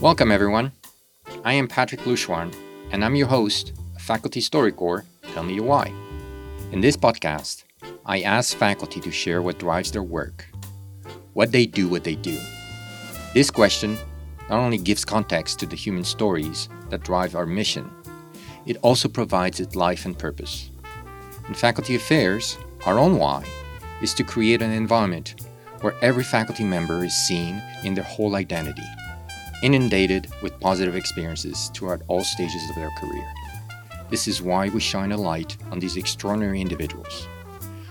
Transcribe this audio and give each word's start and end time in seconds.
Welcome, 0.00 0.32
everyone. 0.32 0.72
I 1.44 1.52
am 1.52 1.68
Patrick 1.68 2.00
Louchouarn, 2.06 2.54
and 2.90 3.04
I'm 3.04 3.16
your 3.16 3.26
host 3.26 3.74
of 3.94 4.00
Faculty 4.00 4.40
StoryCorps 4.40 5.04
Tell 5.34 5.42
Me 5.42 5.60
Why. 5.60 5.92
In 6.72 6.80
this 6.80 6.96
podcast, 6.96 7.64
I 8.06 8.22
ask 8.22 8.56
faculty 8.56 8.98
to 9.00 9.10
share 9.10 9.42
what 9.42 9.58
drives 9.58 9.90
their 9.90 10.02
work, 10.02 10.46
what 11.34 11.52
they 11.52 11.66
do, 11.66 11.86
what 11.86 12.02
they 12.02 12.14
do. 12.14 12.38
This 13.34 13.50
question 13.50 13.98
not 14.48 14.60
only 14.60 14.78
gives 14.78 15.04
context 15.04 15.58
to 15.58 15.66
the 15.66 15.76
human 15.76 16.04
stories 16.04 16.70
that 16.88 17.04
drive 17.04 17.36
our 17.36 17.44
mission, 17.44 17.90
it 18.64 18.78
also 18.80 19.06
provides 19.06 19.60
it 19.60 19.76
life 19.76 20.06
and 20.06 20.18
purpose. 20.18 20.70
In 21.46 21.52
faculty 21.52 21.94
affairs, 21.94 22.56
our 22.86 22.98
own 22.98 23.18
why 23.18 23.44
is 24.00 24.14
to 24.14 24.24
create 24.24 24.62
an 24.62 24.72
environment 24.72 25.34
where 25.82 25.94
every 26.00 26.24
faculty 26.24 26.64
member 26.64 27.04
is 27.04 27.12
seen 27.28 27.60
in 27.84 27.92
their 27.92 28.04
whole 28.04 28.36
identity, 28.36 28.88
inundated 29.62 30.28
with 30.42 30.58
positive 30.60 30.96
experiences 30.96 31.70
throughout 31.74 32.02
all 32.08 32.24
stages 32.24 32.68
of 32.68 32.76
their 32.76 32.90
career. 33.00 33.32
This 34.10 34.26
is 34.26 34.42
why 34.42 34.68
we 34.68 34.80
shine 34.80 35.12
a 35.12 35.16
light 35.16 35.56
on 35.70 35.78
these 35.78 35.96
extraordinary 35.96 36.60
individuals. 36.60 37.28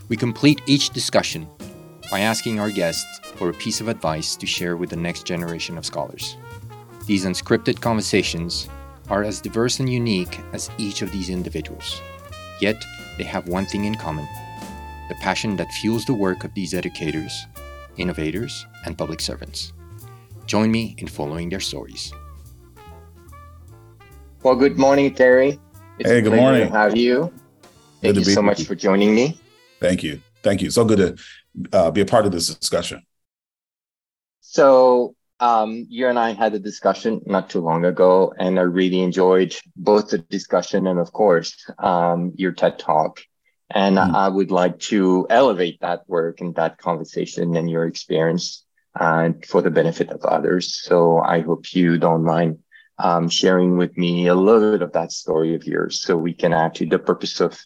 We 0.09 0.17
complete 0.17 0.61
each 0.65 0.89
discussion 0.89 1.47
by 2.11 2.21
asking 2.21 2.59
our 2.59 2.71
guests 2.71 3.19
for 3.35 3.49
a 3.49 3.53
piece 3.53 3.79
of 3.79 3.87
advice 3.87 4.35
to 4.35 4.45
share 4.45 4.75
with 4.75 4.89
the 4.89 4.95
next 4.95 5.25
generation 5.25 5.77
of 5.77 5.85
scholars. 5.85 6.35
These 7.05 7.25
unscripted 7.25 7.79
conversations 7.79 8.67
are 9.09 9.23
as 9.23 9.41
diverse 9.41 9.79
and 9.79 9.89
unique 9.89 10.39
as 10.53 10.69
each 10.77 11.01
of 11.01 11.11
these 11.11 11.29
individuals. 11.29 12.01
Yet, 12.59 12.83
they 13.17 13.23
have 13.23 13.47
one 13.47 13.65
thing 13.65 13.85
in 13.85 13.95
common 13.95 14.27
the 15.09 15.15
passion 15.15 15.55
that 15.57 15.71
fuels 15.73 16.05
the 16.05 16.13
work 16.13 16.43
of 16.43 16.53
these 16.53 16.75
educators, 16.75 17.47
innovators, 17.97 18.67
and 18.85 18.95
public 18.95 19.19
servants. 19.19 19.73
Join 20.49 20.71
me 20.71 20.95
in 20.97 21.05
following 21.05 21.47
their 21.47 21.59
stories. 21.59 22.11
Well, 24.41 24.55
good 24.55 24.79
morning, 24.79 25.13
Terry. 25.13 25.59
It's 25.99 26.09
hey, 26.09 26.21
good 26.21 26.33
morning. 26.33 26.71
To 26.71 26.73
have 26.75 26.97
you. 26.97 27.31
Thank 28.01 28.15
you 28.15 28.23
so 28.23 28.41
much 28.41 28.57
you. 28.57 28.65
for 28.65 28.73
joining 28.73 29.13
me. 29.13 29.39
Thank 29.79 30.01
you. 30.01 30.19
Thank 30.41 30.63
you. 30.63 30.71
So 30.71 30.85
good 30.85 30.97
to 30.97 31.77
uh, 31.77 31.91
be 31.91 32.01
a 32.01 32.05
part 32.05 32.25
of 32.25 32.31
this 32.31 32.47
discussion. 32.55 33.03
So, 34.41 35.13
um, 35.39 35.85
you 35.87 36.07
and 36.07 36.17
I 36.17 36.31
had 36.31 36.55
a 36.55 36.59
discussion 36.59 37.21
not 37.27 37.51
too 37.51 37.61
long 37.61 37.85
ago, 37.85 38.33
and 38.39 38.57
I 38.57 38.63
really 38.63 39.01
enjoyed 39.01 39.55
both 39.75 40.09
the 40.09 40.17
discussion 40.17 40.87
and, 40.87 40.97
of 40.97 41.13
course, 41.13 41.63
um, 41.77 42.33
your 42.37 42.53
TED 42.53 42.79
talk. 42.79 43.21
And 43.69 43.97
mm. 43.97 44.15
I 44.15 44.29
would 44.29 44.49
like 44.49 44.79
to 44.89 45.27
elevate 45.29 45.81
that 45.81 46.09
work 46.09 46.41
and 46.41 46.55
that 46.55 46.79
conversation 46.79 47.55
and 47.55 47.69
your 47.69 47.85
experience 47.85 48.65
uh, 48.95 49.29
for 49.47 49.61
the 49.61 49.71
benefit 49.71 50.09
of 50.09 50.23
others. 50.25 50.81
So 50.83 51.19
I 51.19 51.41
hope 51.41 51.73
you 51.73 51.97
don't 51.97 52.23
mind 52.23 52.59
um, 52.97 53.29
sharing 53.29 53.77
with 53.77 53.97
me 53.97 54.27
a 54.27 54.35
little 54.35 54.71
bit 54.71 54.81
of 54.81 54.91
that 54.93 55.11
story 55.11 55.55
of 55.55 55.65
yours 55.65 56.01
so 56.03 56.17
we 56.17 56.33
can 56.33 56.71
to 56.73 56.85
the 56.85 56.99
purpose 56.99 57.39
of 57.39 57.59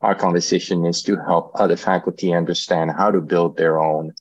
our 0.00 0.14
conversation 0.14 0.86
is 0.86 1.02
to 1.02 1.16
help 1.16 1.52
other 1.54 1.76
faculty 1.76 2.32
understand 2.32 2.90
how 2.90 3.10
to 3.10 3.20
build 3.20 3.56
their 3.56 3.78
own 3.78 4.12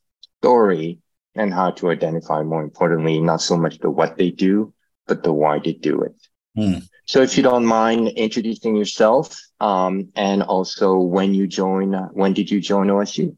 story 0.41 0.99
and 1.35 1.53
how 1.53 1.71
to 1.71 1.89
identify 1.89 2.43
more 2.43 2.61
importantly, 2.61 3.19
not 3.19 3.41
so 3.41 3.55
much 3.55 3.79
the 3.79 3.89
what 3.89 4.17
they 4.17 4.29
do, 4.29 4.73
but 5.07 5.23
the 5.23 5.31
why 5.31 5.59
they 5.59 5.73
do 5.73 6.01
it. 6.01 6.15
Hmm. 6.55 6.79
So 7.05 7.21
if 7.21 7.37
you 7.37 7.43
don't 7.43 7.65
mind 7.65 8.09
introducing 8.09 8.75
yourself, 8.75 9.39
um, 9.59 10.09
and 10.15 10.43
also 10.43 10.97
when 10.97 11.33
you 11.33 11.47
join, 11.47 11.93
when 12.13 12.33
did 12.33 12.51
you 12.51 12.59
join 12.61 12.87
OSU? 12.87 13.35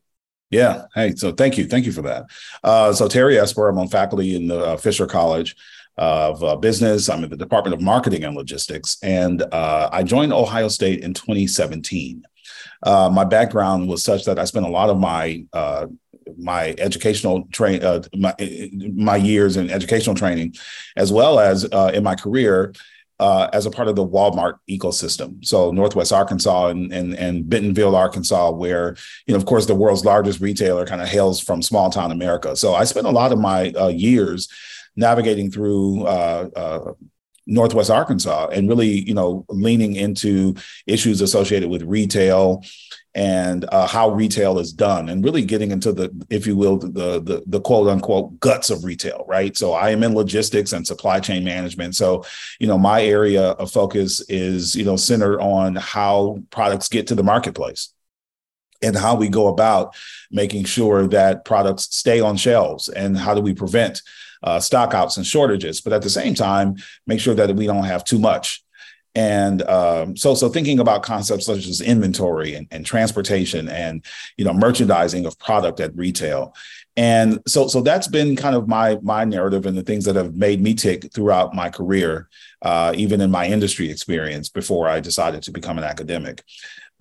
Yeah. 0.52 0.84
Hey, 0.94 1.16
so 1.16 1.32
thank 1.32 1.58
you. 1.58 1.66
Thank 1.66 1.86
you 1.86 1.94
for 1.94 2.02
that. 2.04 2.26
Uh, 2.64 2.92
so 2.92 3.08
Terry 3.08 3.40
Esper, 3.40 3.70
I'm 3.70 3.80
on 3.80 3.88
faculty 3.88 4.36
in 4.36 4.48
the 4.48 4.60
uh, 4.60 4.78
Fisher 4.78 5.08
College 5.08 5.56
of 5.98 6.44
uh, 6.44 6.58
Business. 6.58 7.10
I'm 7.10 7.24
in 7.24 7.30
the 7.30 7.38
Department 7.38 7.74
of 7.74 7.82
Marketing 7.82 8.26
and 8.26 8.36
Logistics. 8.36 8.98
And 9.02 9.42
uh, 9.42 9.90
I 9.92 10.04
joined 10.04 10.34
Ohio 10.34 10.68
State 10.68 11.04
in 11.04 11.14
2017. 11.14 12.24
Uh, 12.84 13.10
my 13.12 13.24
background 13.24 13.88
was 13.88 14.04
such 14.04 14.26
that 14.26 14.38
I 14.38 14.44
spent 14.44 14.66
a 14.66 14.70
lot 14.70 14.90
of 14.90 15.00
my 15.00 15.46
uh, 15.54 15.88
my 16.38 16.76
educational 16.78 17.44
train 17.52 17.82
my, 18.16 18.34
my 18.96 19.16
years 19.16 19.58
in 19.58 19.70
educational 19.70 20.16
training, 20.16 20.56
as 20.96 21.12
well 21.12 21.40
as 21.40 21.64
in 21.66 22.04
my 22.04 22.16
career. 22.16 22.74
Uh, 23.22 23.48
as 23.54 23.68
a 23.68 23.72
part 23.72 23.88
of 23.88 23.96
the 23.96 24.04
Walmart 24.04 24.56
ecosystem, 24.68 25.46
so 25.46 25.70
Northwest 25.70 26.12
Arkansas 26.12 26.70
and, 26.70 26.92
and 26.92 27.14
and 27.14 27.48
Bentonville, 27.48 27.96
Arkansas, 27.96 28.50
where 28.50 28.96
you 29.28 29.34
know, 29.34 29.38
of 29.38 29.46
course, 29.46 29.68
the 29.68 29.76
world's 29.76 30.04
largest 30.04 30.42
retailer 30.42 30.88
kind 30.88 31.04
of 31.04 31.08
hails 31.08 31.40
from 31.40 31.62
small 31.62 31.92
town 31.92 32.12
America. 32.12 32.56
So 32.56 32.74
I 32.74 32.84
spent 32.86 33.06
a 33.06 33.12
lot 33.12 33.32
of 33.32 33.38
my 33.38 33.72
uh, 33.80 33.90
years 33.90 34.50
navigating 34.96 35.52
through 35.52 36.08
uh, 36.08 36.50
uh, 36.56 36.94
Northwest 37.48 37.90
Arkansas 37.90 38.48
and 38.48 38.70
really, 38.70 39.08
you 39.08 39.14
know, 39.14 39.46
leaning 39.50 39.96
into 39.96 40.56
issues 40.86 41.22
associated 41.22 41.70
with 41.70 41.82
retail 41.84 42.64
and 43.14 43.66
uh, 43.74 43.88
how 43.88 44.10
retail 44.10 44.58
is 44.58 44.72
done, 44.72 45.10
and 45.10 45.26
really 45.26 45.44
getting 45.44 45.72
into 45.72 45.92
the, 45.92 46.10
if 46.30 46.48
you 46.48 46.56
will, 46.56 46.78
the, 46.78 47.22
the 47.22 47.44
the 47.46 47.60
quote 47.60 47.90
unquote 47.90 48.40
guts 48.40 48.70
of 48.70 48.86
retail, 48.86 49.26
right? 49.28 49.58
So 49.58 49.74
I 49.74 49.90
am 49.90 50.04
in 50.04 50.16
logistics 50.16 50.72
and 50.72 50.88
supply 50.88 51.20
chain 51.20 51.44
management. 51.44 51.96
So, 51.96 52.24
you 52.60 52.68
know, 52.68 52.78
my 52.78 53.04
area 53.04 53.50
of 53.52 53.70
focus 53.70 54.22
is, 54.30 54.76
you 54.76 54.86
know, 54.86 54.96
centered 54.96 55.42
on 55.42 55.76
how 55.76 56.42
products 56.52 56.88
get 56.88 57.08
to 57.08 57.16
the 57.16 57.24
marketplace 57.24 57.94
and 58.82 58.96
how 58.96 59.16
we 59.16 59.28
go 59.28 59.48
about 59.48 59.94
making 60.32 60.64
sure 60.64 61.06
that 61.08 61.44
products 61.44 61.94
stay 61.96 62.22
on 62.22 62.38
shelves 62.38 62.88
and 62.88 63.18
how 63.18 63.36
do 63.36 63.42
we 63.42 63.54
prevent 63.54 64.02
uh, 64.44 64.58
stockouts 64.58 65.18
and 65.18 65.26
shortages, 65.26 65.82
but 65.82 65.94
at 65.94 66.02
the 66.02 66.10
same 66.10 66.34
time, 66.34 66.76
make 67.08 67.20
sure 67.20 67.36
that 67.36 67.56
we 67.56 67.66
don't 67.66 67.84
have 67.84 68.04
too 68.04 68.20
much. 68.20 68.64
And 69.14 69.62
um, 69.64 70.16
so, 70.16 70.36
so 70.36 70.48
thinking 70.48 70.80
about 70.80 71.04
concepts 71.04 71.46
such 71.46 71.68
as 71.68 71.82
inventory 71.82 72.56
and, 72.56 72.68
and 72.72 72.86
transportation 72.86 73.68
and 73.68 74.06
you 74.38 74.46
know 74.46 74.54
merchandising 74.54 75.26
of 75.26 75.38
product 75.38 75.82
at 75.82 75.96
retail, 75.98 76.56
and 76.96 77.40
so 77.46 77.68
so 77.68 77.82
that's 77.82 78.08
been 78.08 78.38
kind 78.38 78.56
of 78.56 78.70
my 78.70 78.98
my 79.02 79.26
narrative 79.26 79.66
and 79.66 79.78
the 79.78 79.84
things 79.84 80.06
that 80.06 80.16
have 80.16 80.36
made 80.36 80.62
me 80.62 80.74
tick 80.74 81.12
throughout 81.14 81.54
my 81.54 81.70
career, 81.70 82.30
uh, 82.62 82.94
even 82.96 83.20
in 83.20 83.32
my 83.32 83.48
industry 83.48 83.92
experience 83.92 84.48
before 84.48 84.88
I 84.88 85.02
decided 85.02 85.44
to 85.44 85.52
become 85.52 85.78
an 85.78 85.84
academic. 85.84 86.44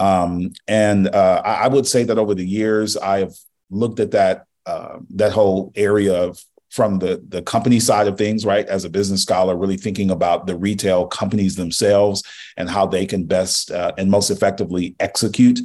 Um, 0.00 0.52
and 0.66 1.08
uh, 1.08 1.42
I, 1.44 1.64
I, 1.64 1.68
would 1.68 1.86
say 1.86 2.04
that 2.04 2.16
over 2.16 2.34
the 2.34 2.46
years, 2.46 2.96
I 2.96 3.18
have 3.18 3.34
looked 3.68 4.00
at 4.00 4.12
that 4.12 4.46
uh, 4.64 4.98
that 5.10 5.32
whole 5.32 5.72
area 5.76 6.14
of 6.14 6.42
from 6.70 6.98
the 6.98 7.22
the 7.28 7.42
company 7.42 7.80
side 7.80 8.06
of 8.06 8.16
things 8.16 8.44
right? 8.44 8.66
As 8.66 8.84
a 8.84 8.90
business 8.90 9.22
scholar 9.22 9.56
really 9.56 9.76
thinking 9.76 10.10
about 10.10 10.46
the 10.46 10.56
retail 10.56 11.06
companies 11.06 11.56
themselves 11.56 12.22
and 12.56 12.70
how 12.70 12.86
they 12.86 13.06
can 13.06 13.24
best 13.24 13.70
uh, 13.70 13.92
and 13.98 14.10
most 14.10 14.30
effectively 14.30 14.94
execute. 15.00 15.60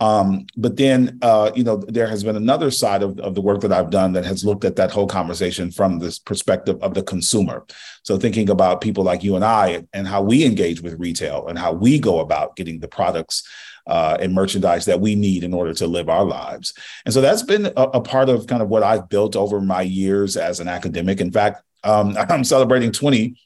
Um, 0.00 0.46
but 0.56 0.76
then 0.76 1.18
uh, 1.22 1.50
you 1.54 1.64
know 1.64 1.76
there 1.76 2.06
has 2.06 2.24
been 2.24 2.36
another 2.36 2.70
side 2.70 3.02
of, 3.02 3.18
of 3.20 3.34
the 3.34 3.40
work 3.40 3.60
that 3.60 3.72
i've 3.72 3.90
done 3.90 4.12
that 4.12 4.24
has 4.24 4.44
looked 4.44 4.64
at 4.64 4.76
that 4.76 4.90
whole 4.90 5.06
conversation 5.06 5.70
from 5.70 5.98
this 5.98 6.18
perspective 6.18 6.76
of 6.82 6.94
the 6.94 7.02
consumer 7.02 7.64
so 8.04 8.16
thinking 8.16 8.48
about 8.48 8.80
people 8.80 9.02
like 9.02 9.24
you 9.24 9.34
and 9.34 9.44
i 9.44 9.84
and 9.92 10.06
how 10.06 10.22
we 10.22 10.44
engage 10.44 10.80
with 10.80 10.98
retail 11.00 11.48
and 11.48 11.58
how 11.58 11.72
we 11.72 11.98
go 11.98 12.20
about 12.20 12.54
getting 12.54 12.78
the 12.78 12.88
products 12.88 13.42
uh, 13.86 14.16
and 14.20 14.32
merchandise 14.32 14.84
that 14.86 15.00
we 15.00 15.14
need 15.14 15.44
in 15.44 15.52
order 15.52 15.74
to 15.74 15.86
live 15.86 16.08
our 16.08 16.24
lives. 16.24 16.72
And 17.04 17.12
so 17.12 17.20
that's 17.20 17.42
been 17.42 17.66
a, 17.66 17.82
a, 17.82 18.00
part 18.00 18.28
of 18.28 18.46
kind 18.46 18.62
of 18.62 18.68
what 18.68 18.82
I've 18.82 19.08
built 19.08 19.36
over 19.36 19.60
my 19.60 19.82
years 19.82 20.36
as 20.36 20.60
an 20.60 20.68
academic. 20.68 21.20
In 21.20 21.30
fact, 21.30 21.62
um, 21.82 22.16
I'm 22.30 22.44
celebrating 22.44 22.92
20 22.92 23.36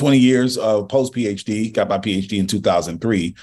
20 0.00 0.16
years 0.16 0.56
of 0.56 0.88
post 0.88 1.12
PhD, 1.12 1.70
got 1.72 1.88
my 1.88 1.98
PhD 1.98 2.38
in 2.38 2.46
2003. 2.46 3.34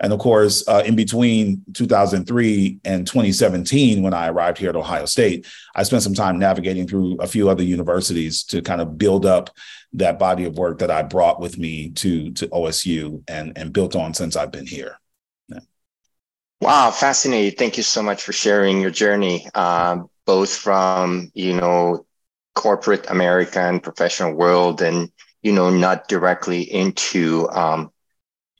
And 0.00 0.12
of 0.12 0.18
course, 0.18 0.62
uh, 0.68 0.82
in 0.84 0.94
between 0.94 1.62
2003 1.72 2.80
and 2.84 3.06
2017, 3.06 4.02
when 4.02 4.12
I 4.12 4.28
arrived 4.28 4.58
here 4.58 4.68
at 4.68 4.76
Ohio 4.76 5.06
State, 5.06 5.46
I 5.74 5.84
spent 5.84 6.02
some 6.02 6.12
time 6.12 6.38
navigating 6.38 6.86
through 6.86 7.16
a 7.16 7.26
few 7.26 7.48
other 7.48 7.62
universities 7.62 8.44
to 8.44 8.60
kind 8.60 8.82
of 8.82 8.98
build 8.98 9.24
up 9.24 9.48
that 9.94 10.18
body 10.18 10.44
of 10.44 10.58
work 10.58 10.80
that 10.80 10.90
I 10.90 11.02
brought 11.02 11.40
with 11.40 11.56
me 11.56 11.90
to, 11.92 12.30
to 12.32 12.46
OSU 12.48 13.22
and, 13.26 13.56
and 13.56 13.72
built 13.72 13.96
on 13.96 14.12
since 14.12 14.36
I've 14.36 14.52
been 14.52 14.66
here. 14.66 14.98
Wow, 16.60 16.90
fascinating. 16.90 17.56
Thank 17.58 17.78
you 17.78 17.82
so 17.82 18.02
much 18.02 18.22
for 18.22 18.32
sharing 18.32 18.82
your 18.82 18.90
journey, 18.90 19.48
uh, 19.54 19.96
both 20.26 20.54
from, 20.54 21.32
you 21.34 21.54
know, 21.54 22.04
corporate 22.54 23.10
American 23.10 23.80
professional 23.80 24.34
world 24.34 24.82
and, 24.82 25.10
you 25.42 25.52
know, 25.52 25.70
not 25.70 26.08
directly 26.08 26.62
into, 26.62 27.48
um, 27.50 27.90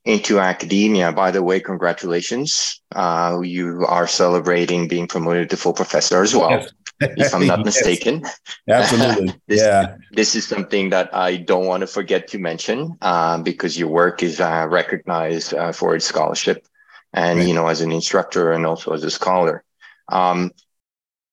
into 0.04 0.40
academia. 0.40 1.12
By 1.12 1.30
the 1.30 1.42
way, 1.42 1.60
congratulations. 1.60 2.82
Uh, 2.94 3.40
you 3.42 3.84
are 3.86 4.06
celebrating 4.06 4.88
being 4.88 5.06
promoted 5.06 5.50
to 5.50 5.56
full 5.56 5.72
professor 5.72 6.22
as 6.22 6.34
well, 6.34 6.66
if 7.00 7.34
I'm 7.34 7.46
not 7.46 7.58
yes. 7.64 7.66
mistaken. 7.66 8.24
Absolutely. 8.68 9.34
this, 9.46 9.60
yeah. 9.60 9.96
This 10.10 10.34
is 10.34 10.46
something 10.46 10.90
that 10.90 11.14
I 11.14 11.36
don't 11.36 11.66
want 11.66 11.82
to 11.82 11.86
forget 11.86 12.28
to 12.28 12.38
mention 12.38 12.96
uh, 13.00 13.38
because 13.38 13.78
your 13.78 13.88
work 13.88 14.22
is 14.22 14.40
uh, 14.40 14.66
recognized 14.68 15.54
uh, 15.54 15.72
for 15.72 15.94
its 15.94 16.06
scholarship 16.06 16.66
and 17.12 17.38
right. 17.38 17.48
you 17.48 17.54
know 17.54 17.66
as 17.68 17.80
an 17.80 17.92
instructor 17.92 18.52
and 18.52 18.66
also 18.66 18.92
as 18.92 19.04
a 19.04 19.10
scholar 19.10 19.64
um, 20.08 20.50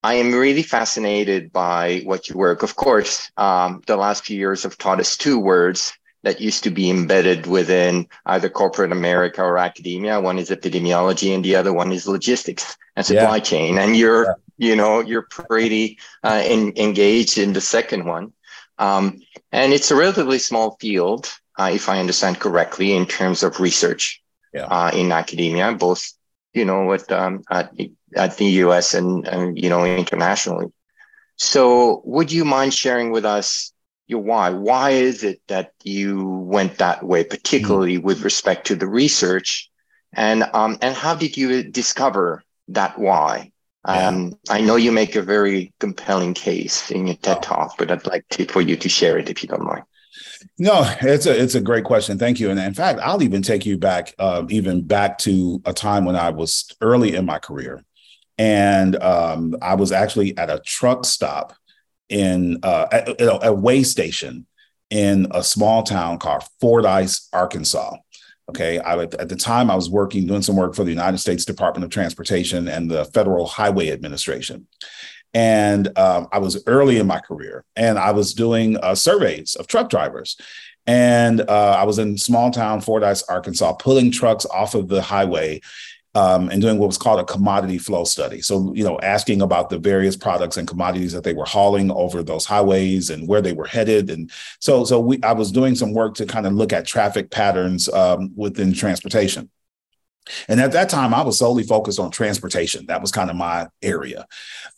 I 0.02 0.14
am 0.16 0.34
really 0.34 0.64
fascinated 0.64 1.52
by 1.52 2.02
what 2.06 2.30
you 2.30 2.38
work. 2.38 2.64
Of 2.64 2.76
course, 2.76 3.32
um, 3.36 3.82
the 3.86 3.98
last 3.98 4.26
few 4.26 4.38
years 4.38 4.64
have 4.64 4.78
taught 4.78 5.00
us 5.00 5.18
two 5.18 5.38
words 5.38 5.94
that 6.24 6.42
used 6.42 6.64
to 6.64 6.70
be 6.70 6.90
embedded 6.90 7.48
within 7.48 8.08
either 8.26 8.50
corporate 8.50 8.92
America 8.92 9.42
or 9.42 9.58
academia. 9.58 10.20
One 10.20 10.40
is 10.40 10.50
epidemiology, 10.50 11.34
and 11.34 11.44
the 11.44 11.56
other 11.56 11.74
one 11.74 11.92
is 11.92 12.08
logistics 12.08 12.78
and 12.96 13.06
supply 13.06 13.38
yeah. 13.38 13.44
chain. 13.44 13.78
And 13.78 13.96
you're, 13.96 14.26
yeah. 14.58 14.70
you 14.70 14.76
know, 14.76 15.00
you're 15.02 15.28
pretty 15.30 15.98
uh, 16.24 16.44
in, 16.46 16.74
engaged 16.78 17.38
in 17.38 17.54
the 17.54 17.62
second 17.62 18.06
one. 18.06 18.34
Um, 18.78 19.22
and 19.52 19.74
it's 19.74 19.92
a 19.92 19.96
relatively 19.96 20.40
small 20.40 20.78
field, 20.80 21.32
uh, 21.58 21.72
if 21.74 21.90
I 21.90 22.00
understand 22.00 22.40
correctly, 22.40 22.94
in 22.94 23.06
terms 23.06 23.44
of 23.44 23.60
research 23.60 24.22
yeah. 24.54 24.66
uh, 24.66 24.92
in 24.94 25.12
academia, 25.12 25.74
both, 25.74 26.14
you 26.54 26.66
know, 26.66 26.92
at, 26.94 27.12
um, 27.12 27.44
at, 27.50 27.72
at 28.16 28.38
the 28.38 28.46
US 28.46 28.94
and, 28.94 29.28
and, 29.28 29.58
you 29.58 29.70
know, 29.70 29.86
internationally. 29.86 30.68
So 31.36 32.02
would 32.06 32.32
you 32.32 32.44
mind 32.44 32.74
sharing 32.74 33.12
with 33.12 33.26
us 33.26 33.72
your 34.10 34.20
why. 34.20 34.50
Why 34.50 34.90
is 34.90 35.24
it 35.24 35.40
that 35.48 35.72
you 35.84 36.26
went 36.26 36.80
that 36.80 37.04
way, 37.04 37.24
particularly 37.24 37.98
mm-hmm. 37.98 38.08
with 38.08 38.24
respect 38.24 38.68
to 38.68 38.76
the 38.76 38.88
research? 38.88 39.70
And 40.14 40.44
um, 40.54 40.78
and 40.82 40.96
how 40.96 41.14
did 41.14 41.38
you 41.38 41.64
discover 41.64 42.44
that 42.70 42.98
why? 42.98 43.52
Um, 43.86 44.34
I 44.50 44.62
know 44.62 44.76
you 44.76 44.92
make 44.92 45.16
a 45.16 45.22
very 45.22 45.72
compelling 45.80 46.34
case 46.34 46.92
in 46.92 47.08
your 47.08 47.16
TED 47.16 47.38
oh. 47.38 47.42
talk, 47.42 47.78
but 47.78 47.90
I'd 47.90 48.06
like 48.06 48.28
to, 48.32 48.46
for 48.46 48.62
you 48.62 48.76
to 48.76 48.90
share 48.90 49.18
it 49.18 49.30
if 49.30 49.42
you 49.42 49.48
don't 49.48 49.64
mind. 49.64 49.84
No, 50.58 50.90
it's 51.02 51.26
a 51.26 51.42
it's 51.42 51.56
a 51.56 51.62
great 51.62 51.84
question. 51.84 52.18
Thank 52.18 52.40
you. 52.40 52.50
And 52.50 52.60
in 52.60 52.74
fact, 52.74 53.00
I'll 53.02 53.24
even 53.24 53.42
take 53.42 53.66
you 53.66 53.78
back, 53.78 54.14
uh, 54.20 54.46
even 54.50 54.82
back 54.82 55.18
to 55.20 55.62
a 55.66 55.74
time 55.74 56.06
when 56.06 56.16
I 56.16 56.30
was 56.30 56.70
early 56.82 57.16
in 57.16 57.26
my 57.26 57.40
career, 57.40 57.84
and 58.38 58.96
um, 59.02 59.56
I 59.62 59.76
was 59.76 59.92
actually 59.92 60.38
at 60.38 60.50
a 60.50 60.60
truck 60.60 61.06
stop 61.06 61.54
in 62.10 62.60
uh, 62.64 62.88
at, 62.92 63.16
a 63.20 63.54
way 63.54 63.84
station 63.84 64.46
in 64.90 65.28
a 65.32 65.44
small 65.44 65.84
town 65.84 66.18
called 66.18 66.44
Fordyce, 66.60 67.28
Arkansas. 67.34 67.96
Okay, 68.50 68.80
I, 68.80 68.98
at 69.04 69.30
the 69.30 69.36
time 69.36 69.70
I 69.70 69.76
was 69.76 69.92
working 69.92 70.26
doing 70.26 70.42
some 70.42 70.56
work 70.56 70.74
for 70.74 70.84
the 70.84 70.90
United 70.90 71.20
States 71.20 71.46
Department 71.46 71.84
of 71.84 71.92
Transportation 71.92 72.68
and 72.68 72.90
the 72.90 73.06
Federal 73.06 73.46
Highway 73.46 73.92
Administration, 73.92 74.68
and 75.34 75.98
um, 75.98 76.28
I 76.32 76.40
was 76.40 76.64
early 76.68 76.98
in 76.98 77.08
my 77.08 77.20
career, 77.20 77.64
and 77.76 77.98
I 77.98 78.12
was 78.12 78.34
doing 78.34 78.78
uh, 78.78 78.96
surveys 78.96 79.56
of 79.56 79.68
truck 79.68 79.90
drivers. 79.90 80.38
And 80.88 81.42
uh, 81.42 81.76
I 81.78 81.84
was 81.84 82.00
in 82.00 82.18
small 82.18 82.50
town 82.50 82.82
Fordyce, 82.82 83.22
Arkansas, 83.30 83.74
pulling 83.74 84.12
trucks 84.12 84.46
off 84.48 84.74
of 84.74 84.88
the 84.88 85.04
highway 85.04 85.62
um, 86.16 86.50
and 86.50 86.62
doing 86.62 86.80
what 86.80 86.88
was 86.88 86.98
called 86.98 87.20
a 87.20 87.24
commodity 87.24 87.78
flow 87.78 88.04
study. 88.04 88.42
So, 88.42 88.74
you 88.74 88.84
know, 88.84 89.00
asking 89.02 89.42
about 89.42 89.70
the 89.70 89.78
various 89.78 90.18
products 90.18 90.58
and 90.58 90.68
commodities 90.68 91.14
that 91.14 91.24
they 91.24 91.34
were 91.34 91.46
hauling 91.46 91.92
over 91.92 92.24
those 92.24 92.46
highways 92.46 93.12
and 93.12 93.28
where 93.28 93.42
they 93.42 93.54
were 93.54 93.68
headed. 93.68 94.10
And 94.10 94.32
so, 94.60 94.84
so 94.84 95.00
we, 95.00 95.22
I 95.22 95.34
was 95.34 95.52
doing 95.52 95.76
some 95.76 95.94
work 95.94 96.16
to 96.16 96.26
kind 96.26 96.48
of 96.48 96.54
look 96.54 96.74
at 96.74 96.88
traffic 96.88 97.30
patterns 97.30 97.88
um, 97.90 98.32
within 98.36 98.74
transportation. 98.74 99.50
And 100.48 100.60
at 100.60 100.72
that 100.74 100.90
time, 100.90 101.14
I 101.14 101.22
was 101.22 101.38
solely 101.38 101.64
focused 101.64 102.00
on 102.00 102.12
transportation. 102.12 102.86
That 102.88 103.02
was 103.02 103.12
kind 103.12 103.30
of 103.30 103.36
my 103.36 103.68
area. 103.82 104.26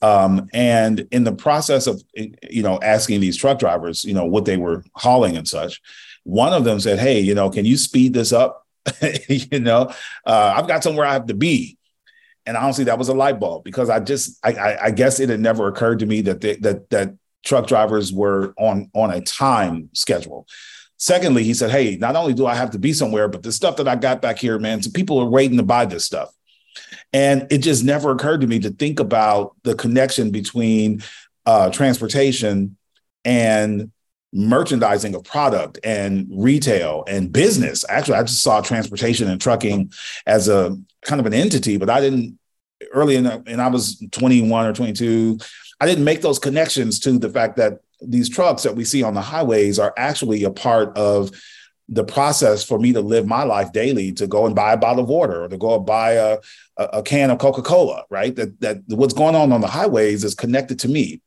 Um, 0.01 0.49
and 0.53 1.07
in 1.11 1.23
the 1.23 1.33
process 1.33 1.87
of, 1.87 2.01
you 2.15 2.63
know, 2.63 2.79
asking 2.81 3.21
these 3.21 3.37
truck 3.37 3.59
drivers, 3.59 4.03
you 4.03 4.13
know, 4.13 4.25
what 4.25 4.45
they 4.45 4.57
were 4.57 4.83
hauling 4.95 5.37
and 5.37 5.47
such, 5.47 5.81
one 6.23 6.53
of 6.53 6.63
them 6.63 6.79
said, 6.79 6.99
Hey, 6.99 7.19
you 7.19 7.35
know, 7.35 7.49
can 7.49 7.65
you 7.65 7.77
speed 7.77 8.13
this 8.13 8.31
up? 8.31 8.65
you 9.27 9.59
know, 9.59 9.91
uh, 10.25 10.53
I've 10.55 10.67
got 10.67 10.83
somewhere 10.83 11.05
I 11.05 11.13
have 11.13 11.27
to 11.27 11.33
be. 11.33 11.77
And 12.45 12.57
honestly, 12.57 12.85
that 12.85 12.97
was 12.97 13.09
a 13.09 13.13
light 13.13 13.39
bulb 13.39 13.63
because 13.63 13.89
I 13.89 13.99
just, 13.99 14.39
I, 14.43 14.53
I, 14.53 14.85
I 14.85 14.91
guess 14.91 15.19
it 15.19 15.29
had 15.29 15.39
never 15.39 15.67
occurred 15.67 15.99
to 15.99 16.07
me 16.07 16.21
that 16.21 16.41
they, 16.41 16.55
that 16.57 16.89
that 16.89 17.13
truck 17.43 17.67
drivers 17.67 18.11
were 18.11 18.53
on 18.57 18.89
on 18.93 19.11
a 19.11 19.21
time 19.21 19.89
schedule. 19.93 20.47
Secondly, 21.01 21.43
he 21.43 21.55
said, 21.55 21.71
"Hey, 21.71 21.97
not 21.97 22.15
only 22.15 22.35
do 22.35 22.45
I 22.45 22.53
have 22.53 22.69
to 22.71 22.77
be 22.77 22.93
somewhere, 22.93 23.27
but 23.27 23.41
the 23.41 23.51
stuff 23.51 23.77
that 23.77 23.87
I 23.87 23.95
got 23.95 24.21
back 24.21 24.37
here, 24.37 24.59
man, 24.59 24.83
some 24.83 24.91
people 24.91 25.17
are 25.17 25.25
waiting 25.25 25.57
to 25.57 25.63
buy 25.63 25.83
this 25.83 26.05
stuff." 26.05 26.29
And 27.11 27.47
it 27.49 27.57
just 27.57 27.83
never 27.83 28.11
occurred 28.11 28.41
to 28.41 28.47
me 28.47 28.59
to 28.59 28.69
think 28.69 28.99
about 28.99 29.55
the 29.63 29.73
connection 29.73 30.29
between 30.29 31.01
uh, 31.47 31.71
transportation 31.71 32.77
and 33.25 33.91
merchandising 34.31 35.15
of 35.15 35.23
product 35.23 35.79
and 35.83 36.27
retail 36.29 37.03
and 37.07 37.33
business. 37.33 37.83
Actually, 37.89 38.19
I 38.19 38.23
just 38.23 38.43
saw 38.43 38.61
transportation 38.61 39.27
and 39.27 39.41
trucking 39.41 39.91
as 40.27 40.49
a 40.49 40.77
kind 41.03 41.19
of 41.19 41.25
an 41.25 41.33
entity, 41.33 41.77
but 41.77 41.89
I 41.89 41.99
didn't 41.99 42.37
early 42.93 43.15
in, 43.15 43.25
and 43.25 43.59
I 43.59 43.69
was 43.69 44.03
21 44.11 44.67
or 44.67 44.73
22. 44.73 45.39
I 45.79 45.87
didn't 45.87 46.03
make 46.03 46.21
those 46.21 46.37
connections 46.37 46.99
to 46.99 47.17
the 47.17 47.29
fact 47.29 47.57
that 47.57 47.79
these 48.01 48.29
trucks 48.29 48.63
that 48.63 48.75
we 48.75 48.83
see 48.83 49.03
on 49.03 49.13
the 49.13 49.21
highways 49.21 49.79
are 49.79 49.93
actually 49.97 50.43
a 50.43 50.51
part 50.51 50.97
of 50.97 51.31
the 51.89 52.03
process 52.03 52.63
for 52.63 52.79
me 52.79 52.93
to 52.93 53.01
live 53.01 53.27
my 53.27 53.43
life 53.43 53.71
daily 53.73 54.13
to 54.13 54.25
go 54.25 54.45
and 54.45 54.55
buy 54.55 54.73
a 54.73 54.77
bottle 54.77 55.03
of 55.03 55.09
water 55.09 55.43
or 55.43 55.49
to 55.49 55.57
go 55.57 55.75
and 55.75 55.85
buy 55.85 56.13
a, 56.13 56.37
a, 56.77 56.83
a 56.85 57.03
can 57.03 57.29
of 57.29 57.37
Coca-Cola, 57.37 58.05
right? 58.09 58.35
That 58.35 58.59
that 58.61 58.77
what's 58.87 59.13
going 59.13 59.35
on 59.35 59.51
on 59.51 59.61
the 59.61 59.67
highways 59.67 60.23
is 60.23 60.33
connected 60.33 60.79
to 60.79 60.87
me 60.87 61.21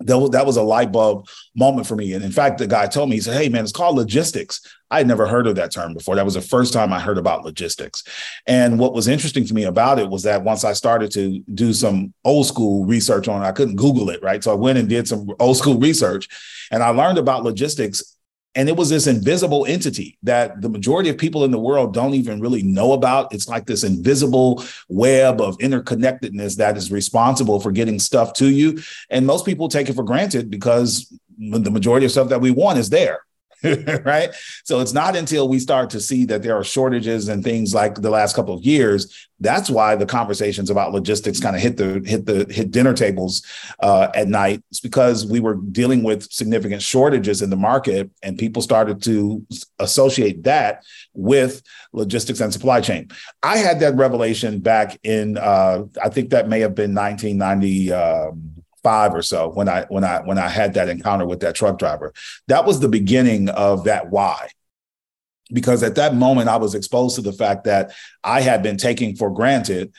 that 0.00 0.18
was, 0.18 0.30
that 0.30 0.46
was 0.46 0.56
a 0.56 0.62
light 0.62 0.92
bulb 0.92 1.26
moment 1.56 1.86
for 1.86 1.96
me. 1.96 2.12
And 2.12 2.24
in 2.24 2.30
fact, 2.30 2.58
the 2.58 2.66
guy 2.66 2.86
told 2.86 3.10
me, 3.10 3.16
he 3.16 3.20
said, 3.20 3.40
Hey, 3.40 3.48
man, 3.48 3.64
it's 3.64 3.72
called 3.72 3.96
logistics. 3.96 4.60
I 4.90 4.98
had 4.98 5.06
never 5.06 5.26
heard 5.26 5.46
of 5.46 5.56
that 5.56 5.72
term 5.72 5.92
before. 5.92 6.14
That 6.14 6.24
was 6.24 6.34
the 6.34 6.40
first 6.40 6.72
time 6.72 6.92
I 6.92 7.00
heard 7.00 7.18
about 7.18 7.44
logistics. 7.44 8.04
And 8.46 8.78
what 8.78 8.94
was 8.94 9.08
interesting 9.08 9.44
to 9.46 9.54
me 9.54 9.64
about 9.64 9.98
it 9.98 10.08
was 10.08 10.22
that 10.22 10.44
once 10.44 10.64
I 10.64 10.72
started 10.72 11.10
to 11.12 11.40
do 11.52 11.72
some 11.72 12.14
old 12.24 12.46
school 12.46 12.86
research 12.86 13.28
on 13.28 13.42
it, 13.42 13.46
I 13.46 13.52
couldn't 13.52 13.76
Google 13.76 14.08
it, 14.10 14.22
right? 14.22 14.42
So 14.42 14.50
I 14.50 14.54
went 14.54 14.78
and 14.78 14.88
did 14.88 15.06
some 15.06 15.28
old 15.40 15.56
school 15.58 15.78
research 15.78 16.28
and 16.70 16.82
I 16.82 16.88
learned 16.90 17.18
about 17.18 17.44
logistics 17.44 18.16
and 18.58 18.68
it 18.68 18.76
was 18.76 18.90
this 18.90 19.06
invisible 19.06 19.64
entity 19.66 20.18
that 20.24 20.60
the 20.60 20.68
majority 20.68 21.08
of 21.08 21.16
people 21.16 21.44
in 21.44 21.52
the 21.52 21.60
world 21.60 21.94
don't 21.94 22.14
even 22.14 22.40
really 22.40 22.64
know 22.64 22.92
about. 22.92 23.32
It's 23.32 23.48
like 23.48 23.66
this 23.66 23.84
invisible 23.84 24.64
web 24.88 25.40
of 25.40 25.56
interconnectedness 25.58 26.56
that 26.56 26.76
is 26.76 26.90
responsible 26.90 27.60
for 27.60 27.70
getting 27.70 28.00
stuff 28.00 28.32
to 28.32 28.50
you. 28.50 28.82
And 29.10 29.24
most 29.24 29.46
people 29.46 29.68
take 29.68 29.88
it 29.88 29.94
for 29.94 30.02
granted 30.02 30.50
because 30.50 31.16
the 31.38 31.70
majority 31.70 32.04
of 32.04 32.10
stuff 32.10 32.30
that 32.30 32.40
we 32.40 32.50
want 32.50 32.78
is 32.78 32.90
there. 32.90 33.20
right? 34.04 34.30
So 34.64 34.80
it's 34.80 34.92
not 34.92 35.16
until 35.16 35.48
we 35.48 35.58
start 35.58 35.90
to 35.90 36.00
see 36.00 36.24
that 36.26 36.42
there 36.42 36.56
are 36.56 36.62
shortages 36.62 37.28
and 37.28 37.42
things 37.42 37.74
like 37.74 37.96
the 37.96 38.10
last 38.10 38.36
couple 38.36 38.54
of 38.54 38.62
years. 38.62 39.28
That's 39.40 39.68
why 39.68 39.96
the 39.96 40.06
conversations 40.06 40.70
about 40.70 40.92
logistics 40.92 41.40
kind 41.40 41.56
of 41.56 41.62
hit 41.62 41.76
the 41.76 42.02
hit 42.04 42.26
the 42.26 42.46
hit 42.52 42.70
dinner 42.70 42.94
tables 42.94 43.44
uh, 43.80 44.08
at 44.14 44.28
night. 44.28 44.62
It's 44.70 44.80
because 44.80 45.26
we 45.26 45.40
were 45.40 45.54
dealing 45.54 46.02
with 46.02 46.30
significant 46.32 46.82
shortages 46.82 47.42
in 47.42 47.50
the 47.50 47.56
market, 47.56 48.10
and 48.22 48.38
people 48.38 48.62
started 48.62 49.02
to 49.04 49.44
associate 49.78 50.44
that 50.44 50.84
with 51.14 51.62
logistics 51.92 52.40
and 52.40 52.52
supply 52.52 52.80
chain. 52.80 53.10
I 53.42 53.58
had 53.58 53.80
that 53.80 53.96
revelation 53.96 54.60
back 54.60 54.98
in 55.02 55.36
uh, 55.38 55.84
I 56.02 56.08
think 56.08 56.30
that 56.30 56.48
may 56.48 56.60
have 56.60 56.74
been 56.74 56.94
1990. 56.94 57.92
Um, 57.92 58.57
five 58.82 59.14
or 59.14 59.22
so 59.22 59.50
when 59.50 59.68
I 59.68 59.86
when 59.88 60.04
I 60.04 60.20
when 60.20 60.38
I 60.38 60.48
had 60.48 60.74
that 60.74 60.88
encounter 60.88 61.26
with 61.26 61.40
that 61.40 61.54
truck 61.54 61.78
driver. 61.78 62.12
That 62.48 62.64
was 62.64 62.80
the 62.80 62.88
beginning 62.88 63.48
of 63.48 63.84
that 63.84 64.10
why. 64.10 64.50
Because 65.52 65.82
at 65.82 65.94
that 65.94 66.14
moment 66.14 66.48
I 66.48 66.56
was 66.56 66.74
exposed 66.74 67.16
to 67.16 67.22
the 67.22 67.32
fact 67.32 67.64
that 67.64 67.94
I 68.22 68.40
had 68.40 68.62
been 68.62 68.76
taking 68.76 69.16
for 69.16 69.30
granted 69.30 69.92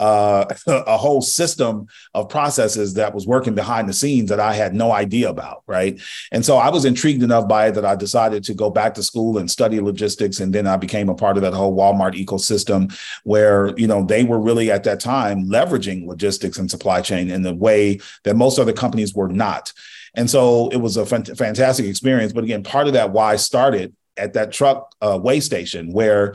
uh, 0.00 0.46
a 0.66 0.96
whole 0.96 1.22
system 1.22 1.86
of 2.14 2.28
processes 2.28 2.94
that 2.94 3.14
was 3.14 3.26
working 3.26 3.54
behind 3.54 3.88
the 3.88 3.92
scenes 3.92 4.30
that 4.30 4.40
I 4.40 4.54
had 4.54 4.74
no 4.74 4.92
idea 4.92 5.28
about. 5.28 5.62
Right. 5.66 6.00
And 6.32 6.44
so 6.44 6.56
I 6.56 6.70
was 6.70 6.84
intrigued 6.84 7.22
enough 7.22 7.48
by 7.48 7.68
it 7.68 7.72
that 7.72 7.84
I 7.84 7.96
decided 7.96 8.44
to 8.44 8.54
go 8.54 8.70
back 8.70 8.94
to 8.94 9.02
school 9.02 9.38
and 9.38 9.50
study 9.50 9.80
logistics. 9.80 10.40
And 10.40 10.52
then 10.52 10.66
I 10.66 10.76
became 10.76 11.08
a 11.08 11.14
part 11.14 11.36
of 11.36 11.42
that 11.42 11.54
whole 11.54 11.76
Walmart 11.76 12.14
ecosystem 12.14 12.96
where, 13.24 13.76
you 13.76 13.86
know, 13.86 14.04
they 14.04 14.24
were 14.24 14.40
really 14.40 14.70
at 14.70 14.84
that 14.84 15.00
time 15.00 15.44
leveraging 15.46 16.06
logistics 16.06 16.58
and 16.58 16.70
supply 16.70 17.00
chain 17.00 17.30
in 17.30 17.42
the 17.42 17.54
way 17.54 18.00
that 18.24 18.36
most 18.36 18.58
other 18.58 18.72
companies 18.72 19.14
were 19.14 19.28
not. 19.28 19.72
And 20.16 20.30
so 20.30 20.68
it 20.68 20.76
was 20.76 20.96
a 20.96 21.06
fantastic 21.06 21.86
experience. 21.86 22.32
But 22.32 22.44
again, 22.44 22.62
part 22.62 22.86
of 22.86 22.92
that 22.92 23.10
why 23.10 23.36
started 23.36 23.94
at 24.16 24.34
that 24.34 24.52
truck 24.52 24.94
uh, 25.00 25.18
way 25.20 25.40
station 25.40 25.92
where 25.92 26.34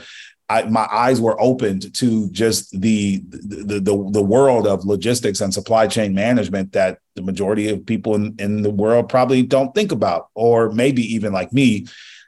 I, 0.49 0.63
my 0.63 0.87
eyes 0.91 1.21
were 1.21 1.39
opened 1.39 1.93
to 1.95 2.29
just 2.31 2.79
the, 2.81 3.21
the, 3.29 3.79
the 3.79 4.09
the 4.11 4.21
world 4.21 4.65
of 4.65 4.83
logistics 4.83 5.41
and 5.41 5.53
supply 5.53 5.85
chain 5.85 6.15
management 6.15 6.71
that 6.73 6.99
the 7.15 7.21
majority 7.21 7.69
of 7.69 7.85
people 7.85 8.15
in, 8.15 8.35
in 8.39 8.63
the 8.63 8.71
world 8.71 9.09
probably 9.09 9.43
don't 9.43 9.75
think 9.75 9.91
about, 9.91 10.29
or 10.33 10.71
maybe 10.71 11.03
even 11.13 11.31
like 11.31 11.53
me, 11.53 11.85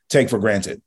take 0.10 0.30
for 0.30 0.38
granted. 0.38 0.82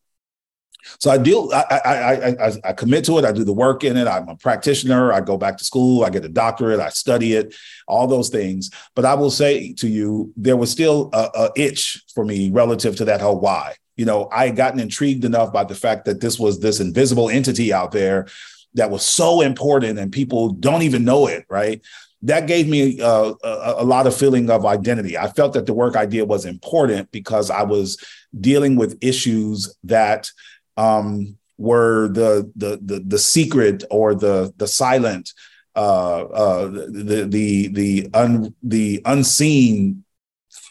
So 1.01 1.11
I 1.11 1.19
deal, 1.19 1.51
I, 1.53 1.81
I, 1.85 2.47
I, 2.47 2.53
I, 2.63 2.73
commit 2.75 3.07
to 3.07 3.19
it. 3.19 3.25
I 3.25 3.33
do 3.33 3.43
the 3.43 3.55
work 3.55 3.85
in 3.85 3.97
it. 3.97 4.07
I'm 4.07 4.29
a 4.29 4.37
practitioner. 4.37 5.13
I 5.13 5.23
go 5.23 5.39
back 5.39 5.57
to 5.57 5.65
school. 5.65 6.05
I 6.05 6.11
get 6.11 6.27
a 6.27 6.29
doctorate. 6.29 6.79
I 6.79 6.91
study 6.91 7.33
it, 7.33 7.55
all 7.89 8.07
those 8.07 8.29
things. 8.29 8.71
But 8.95 9.07
I 9.07 9.15
will 9.15 9.31
say 9.31 9.73
to 9.79 9.89
you, 9.89 10.33
there 10.37 10.59
was 10.59 10.71
still 10.71 11.09
a, 11.15 11.31
a 11.35 11.51
itch 11.57 12.03
for 12.15 12.25
me 12.25 12.51
relative 12.51 12.97
to 12.97 13.07
that 13.07 13.23
whole 13.23 13.41
why 13.41 13.77
you 13.97 14.05
know, 14.05 14.29
I 14.33 14.47
had 14.47 14.57
gotten 14.57 14.81
intrigued 14.81 15.25
enough 15.25 15.53
by 15.53 15.65
the 15.65 15.75
fact 15.75 16.05
that 16.07 16.21
this 16.21 16.39
was 16.39 16.61
this 16.61 16.81
invisible 16.81 17.31
entity 17.31 17.73
out 17.73 17.93
there 17.93 18.27
that 18.75 18.91
was 18.91 19.05
so 19.05 19.41
important 19.41 19.99
and 19.99 20.11
people 20.11 20.51
don't 20.51 20.83
even 20.83 21.05
know 21.05 21.27
it, 21.27 21.45
right? 21.49 21.81
that 22.25 22.47
gave 22.47 22.67
me 22.67 23.01
uh, 23.03 23.35
a, 23.45 23.75
a, 23.79 23.85
lot 23.85 24.07
of 24.07 24.17
feeling 24.17 24.49
of 24.49 24.65
identity. 24.65 25.17
I 25.17 25.29
felt 25.29 25.53
that 25.53 25.67
the 25.67 25.75
work 25.75 25.95
I 25.95 26.07
did 26.07 26.23
was 26.23 26.47
important 26.47 27.13
because 27.13 27.51
I 27.51 27.63
was 27.65 28.03
dealing 28.41 28.77
with 28.77 28.99
issues 29.03 29.77
that 29.85 30.31
um, 30.79 31.37
were 31.59 32.09
the, 32.09 32.51
the 32.57 32.81
the 32.83 33.01
the 33.01 33.19
secret 33.19 33.85
or 33.91 34.15
the 34.15 34.53
the 34.57 34.67
silent, 34.67 35.33
uh, 35.77 36.23
uh, 36.25 36.67
the 36.69 37.27
the 37.29 37.69
the 37.69 38.09
un, 38.15 38.55
the 38.63 39.03
unseen 39.05 40.05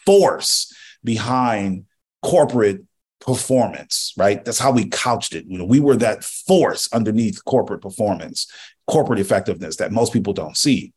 force 0.04 0.74
behind 1.04 1.84
corporate 2.20 2.82
performance. 3.24 4.12
Right, 4.16 4.44
that's 4.44 4.58
how 4.60 4.70
we 4.70 4.88
couched 4.88 5.34
it. 5.34 5.46
You 5.46 5.58
know, 5.58 5.64
we 5.64 5.80
were 5.80 5.96
that 5.96 6.22
force 6.22 6.88
underneath 6.92 7.44
corporate 7.44 7.82
performance, 7.82 8.46
corporate 8.86 9.18
effectiveness 9.18 9.76
that 9.76 9.92
most 9.92 10.12
people 10.12 10.32
don't 10.32 10.56
see 10.56 10.92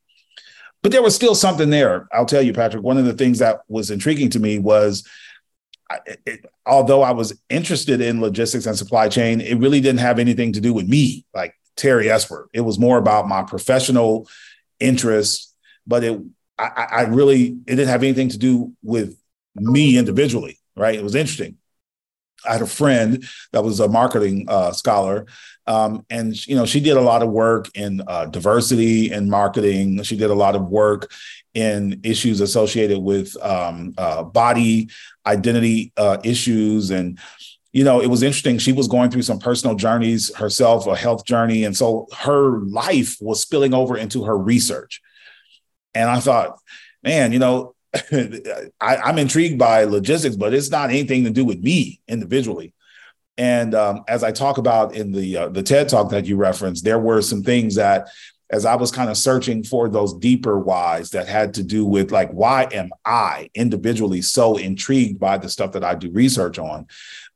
but 0.84 0.92
there 0.92 1.02
was 1.02 1.16
still 1.16 1.36
something 1.36 1.70
there. 1.70 2.08
I'll 2.12 2.26
tell 2.26 2.42
you, 2.42 2.54
Patrick. 2.54 2.84
One 2.84 2.98
of 2.98 3.06
the 3.06 3.14
things 3.14 3.40
that 3.40 3.62
was 3.68 3.92
intriguing 3.92 4.30
to 4.32 4.40
me 4.40 4.60
was, 4.60 5.08
it, 6.06 6.20
it, 6.26 6.46
although 6.66 7.02
I 7.02 7.12
was 7.12 7.38
interested 7.50 8.02
in 8.02 8.22
logistics 8.22 8.66
and 8.66 8.78
supply 8.78 9.10
chain, 9.10 9.42
it 9.42 9.56
really 9.56 9.82
didn't 9.82 10.00
have 10.00 10.20
anything 10.20 10.54
to 10.54 10.62
do 10.62 10.74
with 10.74 10.88
me, 10.88 11.26
like 11.34 11.56
Terry 11.76 12.10
Esper. 12.10 12.50
It 12.54 12.62
was 12.62 12.80
more 12.80 12.98
about 12.98 13.28
my 13.28 13.44
professional 13.44 14.30
interest, 14.80 15.54
but 15.86 16.04
it, 16.04 16.22
I, 16.60 16.88
I 16.92 17.02
really, 17.02 17.58
it 17.66 17.76
didn't 17.76 17.88
have 17.88 18.04
anything 18.04 18.30
to 18.30 18.38
do 18.38 18.74
with 18.84 19.18
me 19.56 19.98
individually. 19.98 20.60
Right? 20.76 20.96
It 20.96 21.04
was 21.04 21.16
interesting. 21.16 21.58
I 22.46 22.54
had 22.54 22.62
a 22.62 22.68
friend 22.68 23.24
that 23.52 23.64
was 23.64 23.80
a 23.80 23.88
marketing 23.88 24.46
uh, 24.48 24.72
scholar, 24.72 25.26
um, 25.66 26.06
and 26.10 26.48
you 26.48 26.56
know 26.56 26.66
she 26.66 26.80
did 26.80 26.98
a 26.98 27.02
lot 27.02 27.24
of 27.24 27.30
work 27.30 27.70
in 27.76 28.02
uh, 28.08 28.26
diversity 28.26 29.12
and 29.12 29.30
marketing. 29.30 30.02
She 30.04 30.18
did 30.18 30.30
a 30.30 30.36
lot 30.36 30.56
of 30.56 30.68
work 30.68 31.12
in 31.54 32.00
issues 32.04 32.42
associated 32.42 33.00
with 33.00 33.36
um, 33.44 33.94
uh, 33.98 34.24
body 34.24 34.90
identity 35.26 35.92
uh, 35.98 36.18
issues, 36.24 36.92
and 36.92 37.20
you 37.74 37.84
know 37.84 38.02
it 38.02 38.08
was 38.08 38.24
interesting. 38.24 38.58
She 38.60 38.74
was 38.74 38.88
going 38.88 39.10
through 39.10 39.24
some 39.24 39.40
personal 39.40 39.76
journeys 39.76 40.34
herself, 40.36 40.88
a 40.88 40.96
health 40.96 41.26
journey, 41.26 41.64
and 41.64 41.76
so 41.76 42.08
her 42.18 42.60
life 42.60 43.18
was 43.20 43.42
spilling 43.42 43.74
over 43.74 43.98
into 43.98 44.24
her 44.26 44.38
research. 44.38 45.02
And 45.94 46.10
I 46.10 46.20
thought, 46.20 46.60
man, 47.04 47.32
you 47.34 47.40
know, 47.40 47.74
I, 48.12 49.10
am 49.10 49.18
intrigued 49.18 49.58
by 49.58 49.86
logistics, 49.86 50.36
but 50.36 50.54
it's 50.54 50.70
not 50.70 50.90
anything 50.90 51.24
to 51.24 51.30
do 51.30 51.46
with 51.46 51.60
me 51.60 52.02
individually. 52.08 52.74
And 53.38 53.76
um, 53.76 54.04
as 54.08 54.24
I 54.24 54.32
talk 54.32 54.58
about 54.58 54.96
in 54.96 55.12
the 55.12 55.38
uh, 55.38 55.50
the 55.50 55.62
TED 55.62 55.90
talk 55.90 56.10
that 56.10 56.26
you 56.26 56.38
referenced, 56.38 56.84
there 56.84 57.00
were 57.00 57.22
some 57.22 57.44
things 57.44 57.76
that, 57.76 58.08
as 58.50 58.66
I 58.66 58.76
was 58.76 58.92
kind 58.92 59.10
of 59.10 59.18
searching 59.18 59.64
for 59.64 59.90
those 59.90 60.14
deeper 60.14 60.58
whys 60.60 61.10
that 61.12 61.28
had 61.28 61.54
to 61.56 61.64
do 61.64 61.86
with 61.86 62.12
like, 62.12 62.32
why 62.32 62.68
am 62.72 62.92
I 63.06 63.50
individually 63.54 64.22
so 64.22 64.58
intrigued 64.58 65.20
by 65.20 65.38
the 65.38 65.50
stuff 65.50 65.74
that 65.74 65.84
I 65.84 65.96
do 65.96 66.12
research 66.12 66.58
on? 66.58 66.88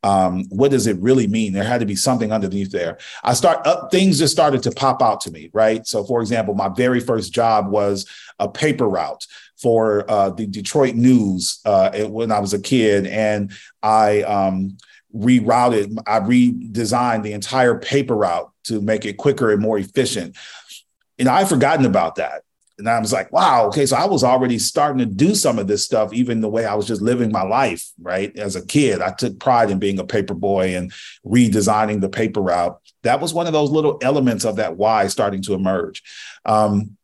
Um, 0.03 0.45
what 0.49 0.71
does 0.71 0.87
it 0.87 0.97
really 0.97 1.27
mean? 1.27 1.53
There 1.53 1.63
had 1.63 1.81
to 1.81 1.85
be 1.85 1.95
something 1.95 2.31
underneath 2.31 2.71
there. 2.71 2.97
I 3.23 3.33
start 3.33 3.67
up, 3.67 3.83
uh, 3.83 3.87
things 3.89 4.17
just 4.19 4.33
started 4.33 4.63
to 4.63 4.71
pop 4.71 5.01
out 5.01 5.21
to 5.21 5.31
me, 5.31 5.49
right? 5.53 5.85
So, 5.85 6.03
for 6.03 6.21
example, 6.21 6.55
my 6.55 6.69
very 6.69 6.99
first 6.99 7.33
job 7.33 7.69
was 7.69 8.07
a 8.39 8.49
paper 8.49 8.87
route 8.87 9.27
for 9.61 10.09
uh, 10.09 10.31
the 10.31 10.47
Detroit 10.47 10.95
News 10.95 11.59
uh, 11.65 12.05
when 12.05 12.31
I 12.31 12.39
was 12.39 12.53
a 12.53 12.59
kid, 12.59 13.05
and 13.05 13.51
I 13.83 14.23
um, 14.23 14.77
rerouted, 15.15 15.99
I 16.07 16.19
redesigned 16.19 17.21
the 17.21 17.33
entire 17.33 17.77
paper 17.77 18.15
route 18.15 18.51
to 18.63 18.81
make 18.81 19.05
it 19.05 19.17
quicker 19.17 19.51
and 19.51 19.61
more 19.61 19.77
efficient. 19.77 20.35
And 21.21 21.29
I 21.29 21.39
had 21.39 21.49
forgotten 21.49 21.85
about 21.85 22.15
that. 22.15 22.41
And 22.79 22.89
I 22.89 22.99
was 22.99 23.13
like, 23.13 23.31
wow, 23.31 23.67
okay, 23.67 23.85
so 23.85 23.95
I 23.95 24.05
was 24.05 24.23
already 24.23 24.57
starting 24.57 24.97
to 24.97 25.05
do 25.05 25.35
some 25.35 25.59
of 25.59 25.67
this 25.67 25.83
stuff, 25.83 26.11
even 26.13 26.41
the 26.41 26.49
way 26.49 26.65
I 26.65 26.73
was 26.73 26.87
just 26.87 26.99
living 26.99 27.31
my 27.31 27.43
life, 27.43 27.91
right? 28.01 28.35
As 28.35 28.55
a 28.55 28.65
kid, 28.65 29.01
I 29.01 29.11
took 29.11 29.39
pride 29.39 29.69
in 29.69 29.77
being 29.77 29.99
a 29.99 30.03
paper 30.03 30.33
boy 30.33 30.75
and 30.75 30.91
redesigning 31.23 32.01
the 32.01 32.09
paper 32.09 32.41
route. 32.41 32.81
That 33.03 33.21
was 33.21 33.35
one 33.35 33.45
of 33.45 33.53
those 33.53 33.69
little 33.69 33.99
elements 34.01 34.45
of 34.45 34.55
that 34.55 34.77
why 34.77 35.05
starting 35.07 35.43
to 35.43 35.53
emerge. 35.53 36.01
Um, 36.43 36.97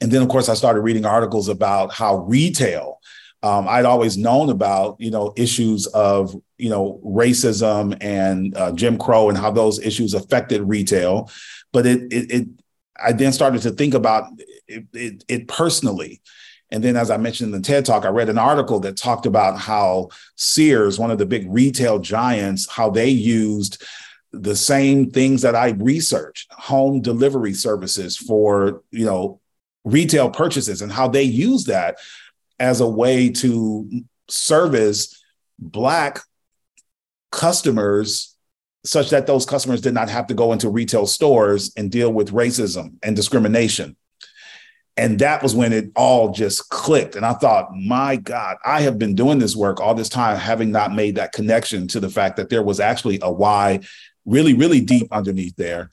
and 0.00 0.10
then, 0.10 0.22
of 0.22 0.30
course, 0.30 0.48
I 0.48 0.54
started 0.54 0.80
reading 0.80 1.04
articles 1.04 1.48
about 1.48 1.92
how 1.92 2.16
retail. 2.24 2.98
Um, 3.42 3.68
I'd 3.68 3.84
always 3.84 4.16
known 4.16 4.48
about 4.48 4.96
you 4.98 5.10
know 5.10 5.34
issues 5.36 5.86
of 5.88 6.34
you 6.58 6.70
know 6.70 7.00
racism 7.04 7.98
and 8.00 8.56
uh, 8.56 8.72
Jim 8.72 8.96
Crow 8.96 9.28
and 9.28 9.36
how 9.36 9.50
those 9.50 9.78
issues 9.78 10.14
affected 10.14 10.62
retail, 10.62 11.30
but 11.72 11.84
it 11.84 12.12
it, 12.12 12.30
it 12.30 12.48
I 13.00 13.12
then 13.12 13.32
started 13.32 13.62
to 13.62 13.70
think 13.70 13.94
about 13.94 14.28
it, 14.66 14.84
it, 14.92 15.24
it 15.28 15.48
personally. 15.48 16.20
And 16.70 16.82
then, 16.82 16.96
as 16.96 17.10
I 17.10 17.18
mentioned 17.18 17.54
in 17.54 17.60
the 17.60 17.66
TED 17.66 17.84
Talk, 17.84 18.04
I 18.06 18.08
read 18.08 18.30
an 18.30 18.38
article 18.38 18.80
that 18.80 18.96
talked 18.96 19.26
about 19.26 19.58
how 19.58 20.08
Sears, 20.36 20.98
one 20.98 21.10
of 21.10 21.18
the 21.18 21.26
big 21.26 21.46
retail 21.50 21.98
giants, 21.98 22.68
how 22.68 22.88
they 22.88 23.10
used 23.10 23.82
the 24.32 24.56
same 24.56 25.10
things 25.10 25.42
that 25.42 25.54
I 25.54 25.70
researched, 25.70 26.50
home 26.52 27.02
delivery 27.02 27.52
services 27.52 28.16
for 28.16 28.82
you 28.90 29.04
know 29.04 29.40
retail 29.84 30.30
purchases 30.30 30.80
and 30.80 30.90
how 30.90 31.08
they 31.08 31.24
use 31.24 31.64
that 31.64 31.98
as 32.58 32.80
a 32.80 32.88
way 32.88 33.28
to 33.28 34.04
service 34.28 35.22
Black 35.58 36.20
customers 37.30 38.31
such 38.84 39.10
that 39.10 39.26
those 39.26 39.46
customers 39.46 39.80
did 39.80 39.94
not 39.94 40.08
have 40.08 40.26
to 40.26 40.34
go 40.34 40.52
into 40.52 40.68
retail 40.68 41.06
stores 41.06 41.72
and 41.76 41.90
deal 41.90 42.12
with 42.12 42.32
racism 42.32 42.94
and 43.02 43.14
discrimination. 43.14 43.96
And 44.96 45.18
that 45.20 45.42
was 45.42 45.54
when 45.54 45.72
it 45.72 45.90
all 45.96 46.32
just 46.32 46.68
clicked. 46.68 47.16
And 47.16 47.24
I 47.24 47.32
thought, 47.32 47.74
my 47.74 48.16
God, 48.16 48.58
I 48.64 48.82
have 48.82 48.98
been 48.98 49.14
doing 49.14 49.38
this 49.38 49.56
work 49.56 49.80
all 49.80 49.94
this 49.94 50.10
time, 50.10 50.36
having 50.36 50.70
not 50.70 50.92
made 50.92 51.16
that 51.16 51.32
connection 51.32 51.88
to 51.88 52.00
the 52.00 52.10
fact 52.10 52.36
that 52.36 52.50
there 52.50 52.62
was 52.62 52.78
actually 52.78 53.18
a 53.22 53.32
why 53.32 53.80
really, 54.26 54.52
really 54.52 54.80
deep 54.80 55.08
underneath 55.10 55.56
there 55.56 55.90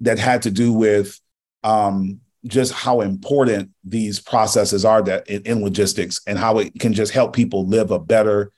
that 0.00 0.18
had 0.18 0.42
to 0.42 0.50
do 0.50 0.72
with 0.72 1.18
um, 1.62 2.20
just 2.46 2.72
how 2.72 3.00
important 3.00 3.70
these 3.82 4.20
processes 4.20 4.84
are 4.84 5.02
that 5.02 5.26
in, 5.28 5.42
in, 5.42 5.62
logistics 5.62 6.20
and 6.26 6.38
how 6.38 6.58
it 6.58 6.78
can 6.78 6.92
just 6.92 7.12
help 7.12 7.34
people 7.34 7.66
live 7.66 7.90
a 7.90 7.98
better 7.98 8.52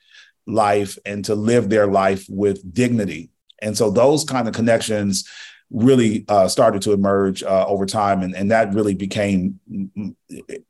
life 0.46 0.98
and 1.06 1.24
to 1.26 1.34
live 1.34 1.68
their 1.68 1.86
life 1.86 2.26
with 2.28 2.74
dignity. 2.74 3.30
And 3.60 3.76
so 3.76 3.90
those 3.90 4.24
kind 4.24 4.48
of 4.48 4.54
connections 4.54 5.28
really 5.70 6.24
uh, 6.28 6.48
started 6.48 6.82
to 6.82 6.92
emerge 6.92 7.42
uh, 7.42 7.66
over 7.66 7.86
time, 7.86 8.22
and, 8.22 8.34
and 8.34 8.50
that 8.50 8.72
really 8.72 8.94
became. 8.94 9.58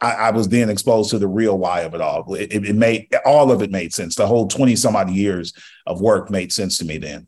I, 0.00 0.12
I, 0.12 0.30
was 0.30 0.48
then 0.48 0.70
exposed 0.70 1.10
to 1.10 1.18
the 1.18 1.28
real 1.28 1.58
why 1.58 1.82
of 1.82 1.94
it 1.94 2.00
all. 2.00 2.34
It, 2.34 2.52
it 2.52 2.74
made 2.74 3.14
all 3.24 3.52
of 3.52 3.62
it 3.62 3.70
made 3.70 3.92
sense. 3.92 4.14
The 4.14 4.26
whole 4.26 4.48
twenty 4.48 4.74
some 4.74 4.96
odd 4.96 5.10
years 5.10 5.52
of 5.86 6.00
work 6.00 6.30
made 6.30 6.52
sense 6.52 6.78
to 6.78 6.84
me 6.84 6.98
then. 6.98 7.26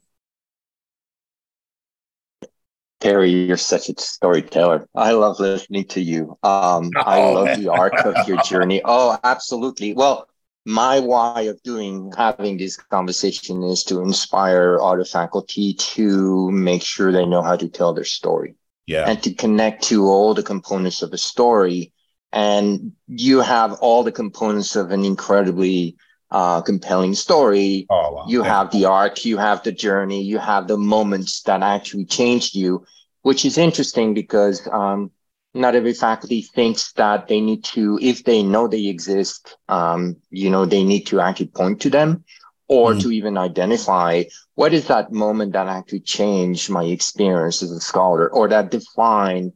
Terry, 3.01 3.31
you're 3.31 3.57
such 3.57 3.89
a 3.91 4.01
storyteller. 4.01 4.89
I 4.95 5.13
love 5.13 5.39
listening 5.39 5.85
to 5.89 6.01
you. 6.01 6.37
Um, 6.43 6.91
oh, 6.97 7.01
I 7.01 7.33
love 7.33 7.45
man. 7.47 7.63
the 7.63 7.71
arc 7.71 7.95
of 8.05 8.27
your 8.27 8.43
journey. 8.43 8.81
Oh, 8.85 9.17
absolutely. 9.23 9.93
Well, 9.93 10.29
my 10.65 11.01
why 11.01 11.43
of 11.43 11.63
doing 11.63 12.13
having 12.17 12.59
this 12.59 12.77
conversation 12.77 13.63
is 13.63 13.85
to 13.85 14.01
inspire 14.01 14.79
other 14.81 15.05
faculty 15.05 15.75
to 15.75 16.51
make 16.51 16.83
sure 16.83 17.11
they 17.11 17.25
know 17.25 17.43
how 17.43 17.57
to 17.57 17.69
tell 17.69 17.95
their 17.95 18.05
story. 18.05 18.55
Yeah. 18.87 19.05
And 19.09 19.23
to 19.23 19.35
connect 19.35 19.85
to 19.85 20.07
all 20.07 20.35
the 20.35 20.43
components 20.43 21.03
of 21.03 21.13
a 21.13 21.19
story. 21.19 21.93
And 22.33 22.93
you 23.07 23.41
have 23.41 23.75
all 23.81 24.03
the 24.03 24.13
components 24.13 24.77
of 24.77 24.91
an 24.91 25.05
incredibly 25.05 25.97
uh, 26.31 26.61
compelling 26.63 27.15
story. 27.15 27.87
Oh, 27.91 28.13
wow. 28.13 28.25
You 28.29 28.43
have 28.43 28.71
the 28.71 28.85
arc, 28.85 29.25
you 29.25 29.39
have 29.39 29.63
the 29.63 29.73
journey, 29.73 30.23
you 30.23 30.39
have 30.39 30.69
the 30.69 30.77
moments 30.77 31.43
that 31.43 31.63
actually 31.63 32.05
changed 32.05 32.55
you, 32.55 32.85
which 33.23 33.45
is 33.45 33.59
interesting 33.59 34.15
because 34.15 34.67
um, 34.71 35.11
not 35.55 35.75
every 35.75 35.95
faculty 35.95 36.43
thinks 36.43 36.93
that 36.93 37.29
they 37.29 37.41
need 37.41 37.65
to, 37.65 37.99
if 38.01 38.25
they 38.25 38.43
know 38.43 38.69
they 38.69 38.87
exist, 38.87 39.57
um, 39.69 40.17
you 40.31 40.51
know, 40.51 40.67
they 40.67 40.85
need 40.85 41.07
to 41.07 41.21
actually 41.21 41.47
point 41.47 41.81
to 41.81 41.91
them 41.91 42.25
or 42.69 42.93
mm. 42.93 43.01
to 43.01 43.11
even 43.11 43.39
identify 43.39 44.25
what 44.55 44.75
is 44.75 44.87
that 44.89 45.11
moment 45.13 45.53
that 45.55 45.67
actually 45.67 46.01
changed 46.01 46.71
my 46.71 46.85
experience 46.85 47.63
as 47.63 47.71
a 47.71 47.81
scholar 47.81 48.29
or 48.29 48.49
that 48.49 48.71
define 48.71 49.53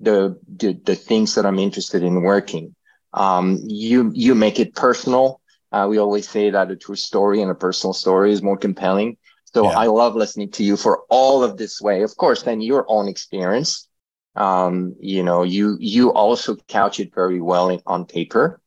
the, 0.00 0.38
the, 0.56 0.72
the 0.84 0.96
things 0.96 1.34
that 1.36 1.46
I'm 1.46 1.58
interested 1.58 2.02
in 2.02 2.22
working. 2.22 2.74
Um, 3.14 3.60
you, 3.64 4.10
you 4.14 4.34
make 4.34 4.58
it 4.58 4.74
personal 4.74 5.40
uh, 5.72 5.86
we 5.88 5.98
always 5.98 6.28
say 6.28 6.50
that 6.50 6.70
a 6.70 6.76
true 6.76 6.96
story 6.96 7.42
and 7.42 7.50
a 7.50 7.54
personal 7.54 7.92
story 7.92 8.32
is 8.32 8.42
more 8.42 8.56
compelling. 8.56 9.16
So 9.44 9.64
yeah. 9.64 9.78
I 9.78 9.86
love 9.86 10.14
listening 10.14 10.50
to 10.52 10.64
you 10.64 10.76
for 10.76 11.02
all 11.10 11.42
of 11.42 11.56
this 11.56 11.80
way. 11.80 12.02
Of 12.02 12.16
course, 12.16 12.42
then 12.42 12.60
your 12.60 12.84
own 12.88 13.08
experience. 13.08 13.88
Um, 14.36 14.96
you 15.00 15.22
know, 15.22 15.42
you 15.42 15.76
you 15.80 16.12
also 16.12 16.56
couch 16.68 17.00
it 17.00 17.14
very 17.14 17.40
well 17.40 17.70
in, 17.70 17.80
on 17.86 18.04
paper, 18.04 18.60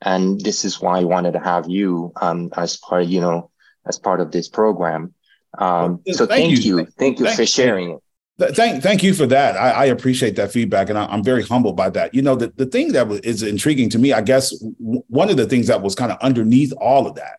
and 0.00 0.40
this 0.40 0.64
is 0.64 0.80
why 0.80 1.00
I 1.00 1.04
wanted 1.04 1.32
to 1.32 1.40
have 1.40 1.68
you 1.68 2.12
um, 2.20 2.50
as 2.56 2.76
part, 2.76 3.06
you 3.06 3.20
know, 3.20 3.50
as 3.86 3.98
part 3.98 4.20
of 4.20 4.32
this 4.32 4.48
program. 4.48 5.14
Um, 5.58 6.00
so 6.10 6.26
thank, 6.26 6.54
thank 6.54 6.64
you. 6.64 6.78
you. 6.78 6.86
thank 6.98 7.18
you 7.18 7.26
thank 7.26 7.36
for 7.36 7.46
sharing 7.46 7.90
it. 7.90 7.98
Thank, 8.38 8.82
thank 8.82 9.02
you 9.02 9.14
for 9.14 9.26
that. 9.26 9.56
I, 9.56 9.70
I 9.70 9.84
appreciate 9.86 10.36
that 10.36 10.50
feedback, 10.50 10.88
and 10.88 10.98
I, 10.98 11.12
am 11.12 11.22
very 11.22 11.42
humbled 11.42 11.76
by 11.76 11.90
that. 11.90 12.14
You 12.14 12.22
know, 12.22 12.34
the, 12.34 12.52
the 12.56 12.66
thing 12.66 12.92
that 12.92 13.08
is 13.24 13.42
intriguing 13.42 13.90
to 13.90 13.98
me, 13.98 14.12
I 14.12 14.22
guess, 14.22 14.50
w- 14.58 15.04
one 15.08 15.30
of 15.30 15.36
the 15.36 15.46
things 15.46 15.68
that 15.68 15.82
was 15.82 15.94
kind 15.94 16.10
of 16.10 16.18
underneath 16.20 16.72
all 16.72 17.06
of 17.06 17.16
that 17.16 17.38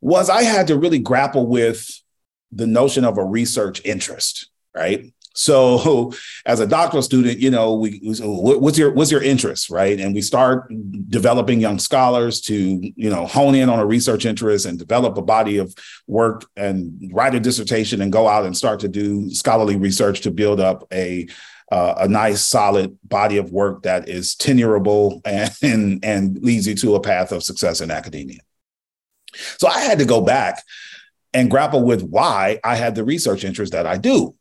was 0.00 0.28
I 0.28 0.42
had 0.42 0.66
to 0.66 0.76
really 0.76 0.98
grapple 0.98 1.46
with 1.46 1.88
the 2.52 2.66
notion 2.66 3.04
of 3.04 3.16
a 3.16 3.24
research 3.24 3.80
interest, 3.84 4.50
right? 4.74 5.13
So, 5.34 6.12
as 6.46 6.60
a 6.60 6.66
doctoral 6.66 7.02
student, 7.02 7.38
you 7.38 7.50
know, 7.50 7.74
we, 7.74 8.00
what's 8.02 8.78
your 8.78 8.92
what's 8.92 9.10
your 9.10 9.22
interest, 9.22 9.68
right? 9.68 9.98
And 10.00 10.14
we 10.14 10.22
start 10.22 10.72
developing 11.08 11.60
young 11.60 11.78
scholars 11.78 12.40
to 12.42 12.54
you 12.54 13.10
know 13.10 13.26
hone 13.26 13.54
in 13.54 13.68
on 13.68 13.78
a 13.78 13.86
research 13.86 14.24
interest 14.24 14.66
and 14.66 14.78
develop 14.78 15.18
a 15.18 15.22
body 15.22 15.58
of 15.58 15.74
work 16.06 16.46
and 16.56 17.10
write 17.12 17.34
a 17.34 17.40
dissertation 17.40 18.00
and 18.00 18.12
go 18.12 18.28
out 18.28 18.46
and 18.46 18.56
start 18.56 18.80
to 18.80 18.88
do 18.88 19.30
scholarly 19.30 19.76
research 19.76 20.22
to 20.22 20.30
build 20.30 20.60
up 20.60 20.86
a 20.92 21.28
uh, 21.72 21.94
a 21.98 22.08
nice 22.08 22.44
solid 22.44 22.96
body 23.02 23.36
of 23.36 23.50
work 23.50 23.82
that 23.82 24.08
is 24.08 24.34
tenurable 24.36 25.20
and, 25.24 25.50
and 25.62 26.04
and 26.04 26.38
leads 26.42 26.66
you 26.66 26.74
to 26.76 26.94
a 26.94 27.00
path 27.00 27.32
of 27.32 27.42
success 27.42 27.80
in 27.80 27.90
academia. 27.90 28.40
So 29.58 29.66
I 29.66 29.80
had 29.80 29.98
to 29.98 30.04
go 30.04 30.20
back 30.20 30.62
and 31.32 31.50
grapple 31.50 31.82
with 31.82 32.02
why 32.02 32.60
I 32.62 32.76
had 32.76 32.94
the 32.94 33.02
research 33.02 33.42
interest 33.42 33.72
that 33.72 33.86
I 33.86 33.98
do 33.98 34.36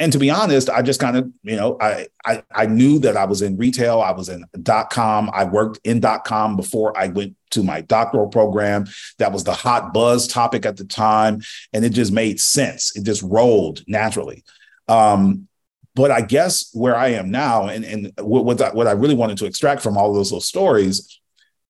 and 0.00 0.10
to 0.12 0.18
be 0.18 0.30
honest, 0.30 0.70
I 0.70 0.80
just 0.80 0.98
kind 0.98 1.16
of, 1.16 1.30
you 1.42 1.56
know, 1.56 1.76
I, 1.80 2.06
I 2.24 2.42
I 2.50 2.66
knew 2.66 2.98
that 3.00 3.16
I 3.18 3.26
was 3.26 3.42
in 3.42 3.58
retail. 3.58 4.00
I 4.00 4.12
was 4.12 4.30
in 4.30 4.44
dot 4.62 4.88
com. 4.90 5.30
I 5.32 5.44
worked 5.44 5.78
in 5.84 6.00
dot 6.00 6.24
com 6.24 6.56
before 6.56 6.98
I 6.98 7.08
went 7.08 7.36
to 7.50 7.62
my 7.62 7.82
doctoral 7.82 8.28
program. 8.28 8.86
That 9.18 9.30
was 9.30 9.44
the 9.44 9.52
hot 9.52 9.92
buzz 9.92 10.26
topic 10.26 10.64
at 10.64 10.78
the 10.78 10.84
time, 10.84 11.42
and 11.74 11.84
it 11.84 11.90
just 11.90 12.12
made 12.12 12.40
sense. 12.40 12.96
It 12.96 13.04
just 13.04 13.22
rolled 13.22 13.84
naturally. 13.86 14.42
Um, 14.88 15.46
but 15.94 16.10
I 16.10 16.22
guess 16.22 16.70
where 16.72 16.96
I 16.96 17.08
am 17.08 17.30
now, 17.30 17.66
and 17.66 17.84
and 17.84 18.12
what 18.18 18.46
what 18.46 18.62
I, 18.62 18.70
what 18.70 18.86
I 18.86 18.92
really 18.92 19.14
wanted 19.14 19.36
to 19.38 19.46
extract 19.46 19.82
from 19.82 19.98
all 19.98 20.14
those 20.14 20.32
little 20.32 20.40
stories 20.40 21.20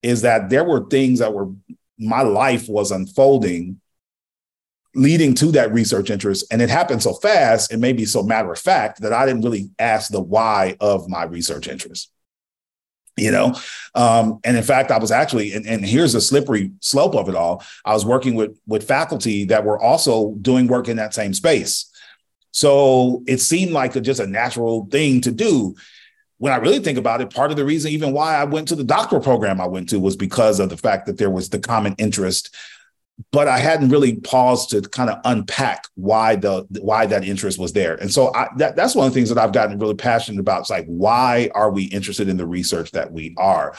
is 0.03 0.23
that 0.23 0.51
there 0.51 0.65
were 0.65 0.89
things 0.89 1.19
that 1.19 1.35
were 1.35 1.51
my 1.99 2.23
life 2.23 2.69
was 2.69 2.93
unfolding 2.93 3.81
leading 4.95 5.35
to 5.37 5.47
that 5.53 5.73
research 5.73 6.11
interest. 6.11 6.47
And 6.51 6.61
it 6.61 6.71
happened 6.71 7.03
so 7.03 7.15
fast 7.15 7.73
and 7.73 7.81
maybe 7.81 8.05
so 8.05 8.23
matter 8.23 8.53
of 8.53 8.59
fact 8.59 9.01
that 9.03 9.13
I 9.13 9.27
didn't 9.27 9.43
really 9.43 9.71
ask 9.79 10.11
the 10.11 10.21
why 10.21 10.77
of 10.81 11.09
my 11.09 11.25
research 11.25 11.69
interest. 11.69 12.11
You 13.17 13.33
know, 13.33 13.55
um, 13.95 14.41
and 14.45 14.57
in 14.57 14.63
fact, 14.63 14.91
I 14.91 14.99
was 14.99 15.11
actually, 15.11 15.53
and, 15.53 15.67
and 15.67 15.85
here's 15.85 16.15
a 16.15 16.21
slippery 16.23 16.71
slope 16.81 17.15
of 17.15 17.29
it 17.29 17.35
all. 17.35 17.63
I 17.85 17.93
was 17.93 18.07
working 18.07 18.35
with 18.35 18.59
with 18.67 18.87
faculty 18.87 19.45
that 19.47 19.65
were 19.65 19.79
also 19.79 20.37
doing 20.41 20.69
work 20.69 20.89
in 20.89 20.97
that 20.97 21.13
same 21.13 21.35
space, 21.35 21.91
so 22.53 23.23
it 23.27 23.39
seemed 23.39 23.73
like 23.73 23.95
a, 23.97 24.01
just 24.01 24.21
a 24.21 24.27
natural 24.27 24.87
thing 24.87 25.21
to 25.23 25.33
do 25.33 25.75
when 26.41 26.55
I 26.55 26.57
really 26.57 26.79
think 26.79 26.97
about 26.97 27.21
it, 27.21 27.35
part 27.35 27.51
of 27.51 27.59
the 27.59 27.67
reason 27.67 27.93
even 27.93 28.15
why 28.15 28.35
I 28.35 28.45
went 28.45 28.69
to 28.69 28.75
the 28.75 28.83
doctoral 28.83 29.21
program 29.21 29.61
I 29.61 29.67
went 29.67 29.91
to 29.91 30.01
was 30.01 30.17
because 30.17 30.59
of 30.59 30.71
the 30.71 30.77
fact 30.79 31.05
that 31.05 31.19
there 31.19 31.29
was 31.29 31.51
the 31.51 31.59
common 31.59 31.95
interest 31.99 32.57
but 33.33 33.49
I 33.49 33.59
hadn't 33.59 33.91
really 33.91 34.17
paused 34.17 34.71
to 34.71 34.83
kind 34.83 35.11
of 35.11 35.21
unpack 35.25 35.85
why 35.95 36.37
the 36.37 36.67
why 36.81 37.07
that 37.07 37.25
interest 37.25 37.59
was 37.59 37.73
there. 37.73 37.95
And 37.95 38.13
so 38.13 38.35
I, 38.35 38.49
that, 38.57 38.77
that's 38.77 38.95
one 38.95 39.07
of 39.07 39.13
the 39.13 39.19
things 39.19 39.29
that 39.31 39.39
I've 39.39 39.53
gotten 39.53 39.79
really 39.79 39.95
passionate 39.95 40.41
about. 40.41 40.61
It's 40.61 40.71
like 40.71 40.87
why 40.87 41.51
are 41.55 41.71
we 41.71 41.85
interested 41.85 42.29
in 42.29 42.37
the 42.37 42.47
research 42.47 42.93
that 42.93 43.13
we 43.13 43.35
are? 43.37 43.75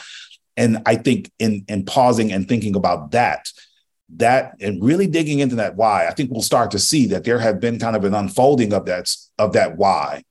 And 0.56 0.82
I 0.86 0.96
think 0.96 1.30
in 1.38 1.64
in 1.68 1.84
pausing 1.84 2.32
and 2.32 2.46
thinking 2.46 2.76
about 2.76 3.12
that, 3.12 3.50
that 4.16 4.56
and 4.60 4.82
really 4.82 5.06
digging 5.06 5.38
into 5.38 5.56
that 5.56 5.76
why, 5.76 6.06
I 6.06 6.12
think 6.12 6.30
we'll 6.30 6.42
start 6.42 6.70
to 6.72 6.78
see 6.78 7.06
that 7.06 7.24
there 7.24 7.38
have 7.38 7.60
been 7.60 7.78
kind 7.78 7.96
of 7.96 8.04
an 8.04 8.14
unfolding 8.14 8.72
of 8.72 8.86
that 8.86 9.14
of 9.38 9.54
that 9.54 9.76
why. 9.76 10.22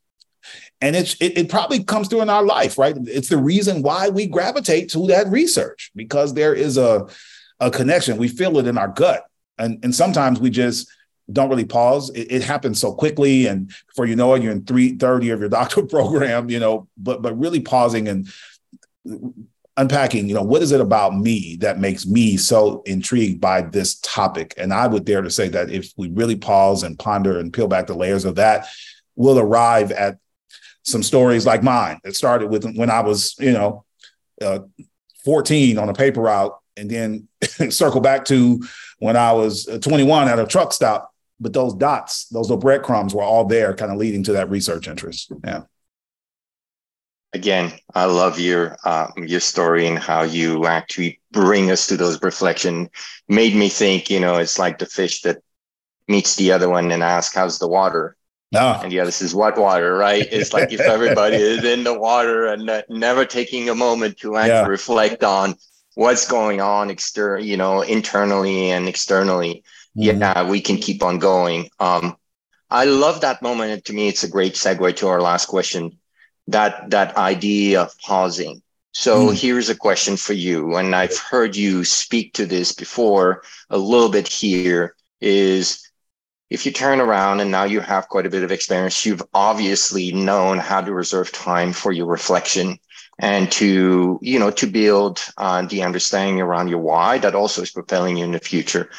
And 0.79 0.95
it's 0.95 1.15
it, 1.15 1.37
it 1.37 1.49
probably 1.49 1.83
comes 1.83 2.07
through 2.07 2.21
in 2.21 2.29
our 2.29 2.43
life, 2.43 2.77
right? 2.77 2.95
It's 3.05 3.29
the 3.29 3.37
reason 3.37 3.81
why 3.81 4.09
we 4.09 4.25
gravitate 4.27 4.89
to 4.91 5.07
that 5.07 5.27
research 5.27 5.91
because 5.95 6.33
there 6.33 6.53
is 6.53 6.77
a 6.77 7.07
a 7.61 7.71
connection. 7.71 8.17
We 8.17 8.27
feel 8.27 8.57
it 8.57 8.67
in 8.67 8.77
our 8.77 8.89
gut. 8.89 9.23
And, 9.57 9.79
and 9.83 9.95
sometimes 9.95 10.39
we 10.39 10.49
just 10.49 10.91
don't 11.31 11.49
really 11.49 11.65
pause. 11.65 12.09
It, 12.09 12.31
it 12.31 12.43
happens 12.43 12.79
so 12.79 12.93
quickly. 12.93 13.47
And 13.47 13.71
before 13.87 14.07
you 14.07 14.15
know 14.15 14.33
it, 14.33 14.41
you're 14.41 14.51
in 14.51 14.65
three, 14.65 14.97
third 14.97 15.23
year 15.23 15.35
of 15.35 15.39
your 15.39 15.49
doctoral 15.49 15.85
program, 15.87 16.49
you 16.49 16.59
know, 16.59 16.87
but 16.97 17.21
but 17.21 17.39
really 17.39 17.61
pausing 17.61 18.07
and 18.09 18.27
unpacking, 19.77 20.27
you 20.27 20.35
know, 20.35 20.43
what 20.43 20.61
is 20.61 20.71
it 20.71 20.81
about 20.81 21.15
me 21.15 21.55
that 21.61 21.79
makes 21.79 22.05
me 22.05 22.35
so 22.35 22.81
intrigued 22.85 23.39
by 23.39 23.61
this 23.61 23.95
topic? 23.99 24.53
And 24.57 24.73
I 24.73 24.87
would 24.87 25.05
dare 25.05 25.21
to 25.21 25.29
say 25.29 25.47
that 25.49 25.69
if 25.69 25.93
we 25.95 26.09
really 26.09 26.35
pause 26.35 26.83
and 26.83 26.99
ponder 26.99 27.39
and 27.39 27.53
peel 27.53 27.67
back 27.67 27.87
the 27.87 27.95
layers 27.95 28.25
of 28.25 28.35
that, 28.35 28.67
we'll 29.15 29.39
arrive 29.39 29.91
at 29.91 30.17
some 30.83 31.03
stories 31.03 31.45
like 31.45 31.63
mine. 31.63 31.99
It 32.03 32.15
started 32.15 32.49
with 32.49 32.65
when 32.75 32.89
I 32.89 33.01
was, 33.01 33.35
you 33.39 33.53
know, 33.53 33.85
uh, 34.41 34.59
14 35.23 35.77
on 35.77 35.87
a 35.87 35.93
paper 35.93 36.21
route 36.21 36.60
and 36.77 36.89
then 36.89 37.27
circle 37.69 38.01
back 38.01 38.25
to 38.25 38.61
when 38.99 39.17
I 39.17 39.33
was 39.33 39.67
uh, 39.67 39.79
21 39.79 40.27
at 40.27 40.39
a 40.39 40.45
truck 40.45 40.73
stop. 40.73 41.13
But 41.39 41.53
those 41.53 41.73
dots, 41.73 42.25
those 42.25 42.49
little 42.49 42.61
breadcrumbs 42.61 43.15
were 43.15 43.23
all 43.23 43.45
there, 43.45 43.73
kind 43.73 43.91
of 43.91 43.97
leading 43.97 44.23
to 44.23 44.33
that 44.33 44.49
research 44.51 44.87
interest. 44.87 45.31
Yeah. 45.43 45.63
Again, 47.33 47.71
I 47.95 48.05
love 48.05 48.39
your 48.39 48.77
um, 48.83 49.13
your 49.17 49.39
story 49.39 49.87
and 49.87 49.97
how 49.97 50.23
you 50.23 50.65
actually 50.65 51.19
bring 51.31 51.71
us 51.71 51.87
to 51.87 51.97
those 51.97 52.21
reflection. 52.21 52.89
Made 53.27 53.55
me 53.55 53.69
think, 53.69 54.09
you 54.09 54.19
know, 54.19 54.37
it's 54.37 54.59
like 54.59 54.77
the 54.77 54.85
fish 54.85 55.21
that 55.21 55.37
meets 56.07 56.35
the 56.35 56.51
other 56.51 56.69
one 56.69 56.91
and 56.91 57.01
asks, 57.01 57.33
"How's 57.33 57.57
the 57.57 57.69
water?" 57.69 58.17
No. 58.51 58.79
And 58.83 58.91
the 58.91 58.99
other 58.99 59.11
says, 59.11 59.33
"What 59.33 59.57
water?" 59.57 59.95
Right? 59.95 60.27
It's 60.29 60.53
like 60.53 60.71
if 60.73 60.81
everybody 60.81 61.37
is 61.37 61.63
in 61.63 61.85
the 61.85 61.97
water 61.97 62.47
and 62.47 62.69
uh, 62.69 62.81
never 62.89 63.25
taking 63.25 63.69
a 63.69 63.75
moment 63.75 64.19
to 64.19 64.35
actually 64.37 64.51
yeah. 64.51 64.67
reflect 64.67 65.23
on 65.23 65.55
what's 65.95 66.27
going 66.27 66.61
on 66.61 66.89
external, 66.89 67.43
you 67.43 67.57
know, 67.57 67.81
internally 67.81 68.71
and 68.71 68.87
externally, 68.87 69.63
mm-hmm. 69.97 70.21
yeah, 70.21 70.49
we 70.49 70.61
can 70.61 70.77
keep 70.77 71.03
on 71.03 71.19
going. 71.19 71.69
Um, 71.79 72.15
I 72.69 72.85
love 72.85 73.21
that 73.21 73.41
moment. 73.41 73.71
And 73.71 73.85
to 73.85 73.93
me, 73.93 74.07
it's 74.07 74.23
a 74.23 74.29
great 74.29 74.53
segue 74.53 74.95
to 74.97 75.07
our 75.07 75.21
last 75.21 75.47
question. 75.47 75.97
That 76.47 76.89
that 76.89 77.17
idea 77.17 77.81
of 77.81 77.97
pausing. 77.99 78.61
So 78.93 79.27
mm. 79.27 79.39
here's 79.39 79.69
a 79.69 79.75
question 79.75 80.17
for 80.17 80.33
you, 80.33 80.75
and 80.75 80.93
I've 80.95 81.17
heard 81.17 81.55
you 81.55 81.85
speak 81.85 82.33
to 82.33 82.45
this 82.45 82.73
before 82.73 83.43
a 83.69 83.77
little 83.77 84.09
bit 84.09 84.27
here. 84.27 84.95
Is 85.21 85.87
if 86.49 86.65
you 86.65 86.71
turn 86.71 86.99
around 86.99 87.39
and 87.39 87.51
now 87.51 87.63
you 87.63 87.79
have 87.79 88.09
quite 88.09 88.25
a 88.25 88.29
bit 88.29 88.43
of 88.43 88.51
experience, 88.51 89.05
you've 89.05 89.23
obviously 89.33 90.11
known 90.11 90.57
how 90.57 90.81
to 90.81 90.93
reserve 90.93 91.31
time 91.31 91.71
for 91.71 91.91
your 91.91 92.07
reflection 92.07 92.77
and 93.21 93.51
to 93.51 94.19
you 94.21 94.39
know 94.39 94.51
to 94.51 94.67
build 94.67 95.23
uh, 95.37 95.61
the 95.61 95.83
understanding 95.83 96.41
around 96.41 96.67
your 96.67 96.79
why 96.79 97.19
that 97.19 97.35
also 97.35 97.61
is 97.61 97.71
propelling 97.71 98.17
you 98.17 98.25
in 98.25 98.31
the 98.31 98.39
future. 98.39 98.89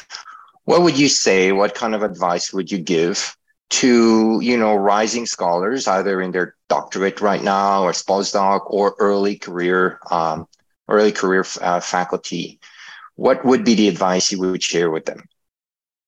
What 0.63 0.81
would 0.81 0.97
you 0.97 1.09
say? 1.09 1.51
What 1.51 1.75
kind 1.75 1.93
of 1.93 2.03
advice 2.03 2.53
would 2.53 2.71
you 2.71 2.79
give 2.79 3.37
to 3.71 4.39
you 4.41 4.57
know 4.57 4.75
rising 4.75 5.25
scholars 5.25 5.87
either 5.87 6.21
in 6.21 6.31
their 6.31 6.55
doctorate 6.69 7.21
right 7.21 7.43
now 7.43 7.83
or 7.83 7.91
postdoc 7.91 8.61
or 8.67 8.95
early 8.97 9.35
career 9.35 9.99
um, 10.09 10.47
early 10.87 11.11
career 11.11 11.45
uh, 11.61 11.81
faculty? 11.81 12.59
What 13.15 13.45
would 13.45 13.63
be 13.65 13.75
the 13.75 13.89
advice 13.89 14.31
you 14.31 14.39
would 14.39 14.63
share 14.63 14.89
with 14.89 15.05
them? 15.05 15.27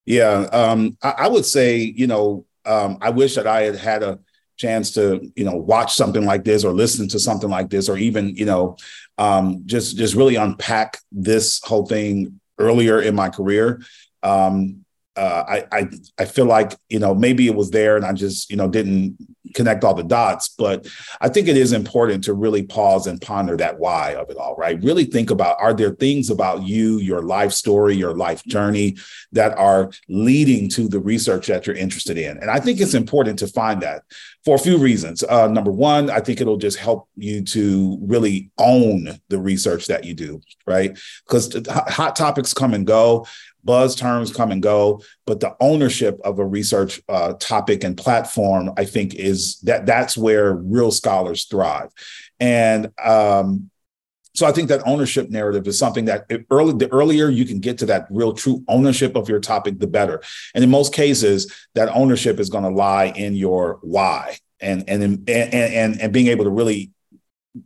Yeah 0.06 0.48
um, 0.54 0.98
I, 1.04 1.14
I, 1.18 1.28
would 1.28 1.46
say 1.46 1.78
you 1.78 2.08
know 2.08 2.46
um, 2.64 3.00
i 3.02 3.10
wish 3.10 3.34
that 3.36 3.48
i 3.48 3.62
had 3.64 3.76
had 3.76 4.04
a 4.04 4.20
chance 4.58 4.92
to 4.92 5.32
you 5.36 5.44
know 5.44 5.56
watch 5.56 5.94
something 5.94 6.26
like 6.26 6.44
this 6.44 6.64
or 6.64 6.74
listen 6.74 7.08
to 7.10 7.20
something 7.20 7.50
like 7.50 7.70
this 7.70 7.90
or 7.90 7.98
even 7.98 8.36
you 8.36 8.46
know 8.46 8.78
um, 9.18 9.64
just 9.66 9.98
just 9.98 10.16
really 10.16 10.36
unpack 10.36 10.98
this 11.12 11.62
whole 11.64 11.86
thing 11.86 12.40
earlier 12.58 13.02
in 13.02 13.16
my 13.16 13.30
career. 13.30 13.82
Um, 14.24 14.86
uh, 15.16 15.44
I, 15.48 15.66
I 15.72 15.90
I 16.20 16.26
feel 16.26 16.46
like 16.46 16.76
you 16.90 17.00
know 17.00 17.16
maybe 17.16 17.48
it 17.48 17.56
was 17.56 17.72
there 17.72 17.96
and 17.96 18.06
I 18.06 18.14
just 18.14 18.50
you 18.50 18.58
know 18.58 18.68
didn't 18.68 19.18
connect 19.56 19.84
all 19.84 19.96
the 19.96 20.04
dots. 20.04 20.50
But 20.50 20.88
I 21.22 21.30
think 21.30 21.48
it 21.48 21.58
is 21.58 21.74
important 21.74 22.24
to 22.26 22.34
really 22.34 22.62
pause 22.64 23.08
and 23.08 23.20
ponder 23.20 23.58
that 23.58 23.80
why 23.80 24.14
of 24.14 24.30
it 24.30 24.38
all. 24.38 24.56
Right? 24.56 24.82
Really 24.84 25.06
think 25.06 25.32
about 25.32 25.58
are 25.60 25.74
there 25.74 25.96
things 25.96 26.30
about 26.30 26.64
you, 26.64 27.00
your 27.00 27.24
life 27.24 27.54
story, 27.54 27.96
your 27.96 28.16
life 28.16 28.44
journey 28.46 28.98
that 29.32 29.58
are 29.58 29.92
leading 30.08 30.70
to 30.70 30.88
the 30.88 31.00
research 31.00 31.48
that 31.48 31.66
you're 31.66 31.76
interested 31.76 32.18
in. 32.18 32.38
And 32.38 32.52
I 32.52 32.60
think 32.60 32.80
it's 32.80 32.94
important 32.94 33.40
to 33.40 33.48
find 33.48 33.82
that 33.82 34.04
for 34.44 34.56
a 34.56 34.60
few 34.60 34.78
reasons. 34.78 35.24
Uh, 35.24 35.48
number 35.48 35.72
one, 35.72 36.10
I 36.10 36.20
think 36.20 36.40
it'll 36.40 36.58
just 36.58 36.78
help 36.78 37.10
you 37.16 37.44
to 37.46 37.98
really 38.02 38.52
own 38.60 39.20
the 39.30 39.40
research 39.40 39.88
that 39.88 40.04
you 40.04 40.14
do. 40.14 40.42
Right? 40.68 40.98
Because 41.26 41.66
hot 41.68 42.16
topics 42.16 42.54
come 42.54 42.74
and 42.74 42.86
go 42.86 43.26
buzz 43.66 43.96
terms 43.96 44.32
come 44.32 44.52
and 44.52 44.62
go, 44.62 45.02
but 45.26 45.40
the 45.40 45.56
ownership 45.60 46.20
of 46.24 46.40
a 46.40 46.46
research 46.46 47.02
uh, 47.10 47.34
topic 47.34 47.84
and 47.84 47.98
platform, 47.98 48.72
I 48.78 48.86
think, 48.86 49.16
is 49.16 49.60
that 49.62 49.86
that's 49.86 50.18
where 50.18 50.54
real 50.54 50.92
scholars 50.92 51.46
thrive. 51.46 51.90
And 52.40 52.92
um, 53.04 53.70
so 54.36 54.46
I 54.46 54.52
think 54.52 54.70
that 54.70 54.86
ownership 54.86 55.30
narrative 55.30 55.66
is 55.66 55.80
something 55.80 56.06
that 56.06 56.30
early 56.52 56.74
the 56.74 56.92
earlier 56.92 57.30
you 57.30 57.46
can 57.46 57.60
get 57.60 57.78
to 57.80 57.86
that 57.88 58.08
real 58.10 58.34
true 58.34 58.64
ownership 58.68 59.16
of 59.16 59.30
your 59.30 59.40
topic, 59.40 59.80
the 59.80 59.88
better. 59.88 60.22
And 60.54 60.64
in 60.64 60.70
most 60.70 60.94
cases, 60.94 61.54
that 61.74 61.90
ownership 61.90 62.40
is 62.40 62.50
going 62.50 62.66
to 62.66 62.70
lie 62.70 63.14
in 63.16 63.36
your 63.36 63.80
why 63.82 64.38
and 64.60 64.84
and 64.90 65.04
and 65.04 65.30
and, 65.30 66.02
and 66.02 66.14
being 66.14 66.28
able 66.28 66.44
to 66.44 66.50
really 66.50 66.92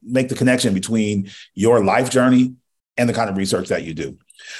make 0.04 0.30
the 0.30 0.36
connection 0.36 0.76
between 0.76 1.32
your 1.56 1.84
life 1.84 2.12
journey 2.12 2.54
and 2.98 3.10
the 3.10 3.14
kind 3.14 3.30
of 3.30 3.38
research 3.38 3.70
that 3.70 3.84
you 3.84 3.96
do. 3.96 4.18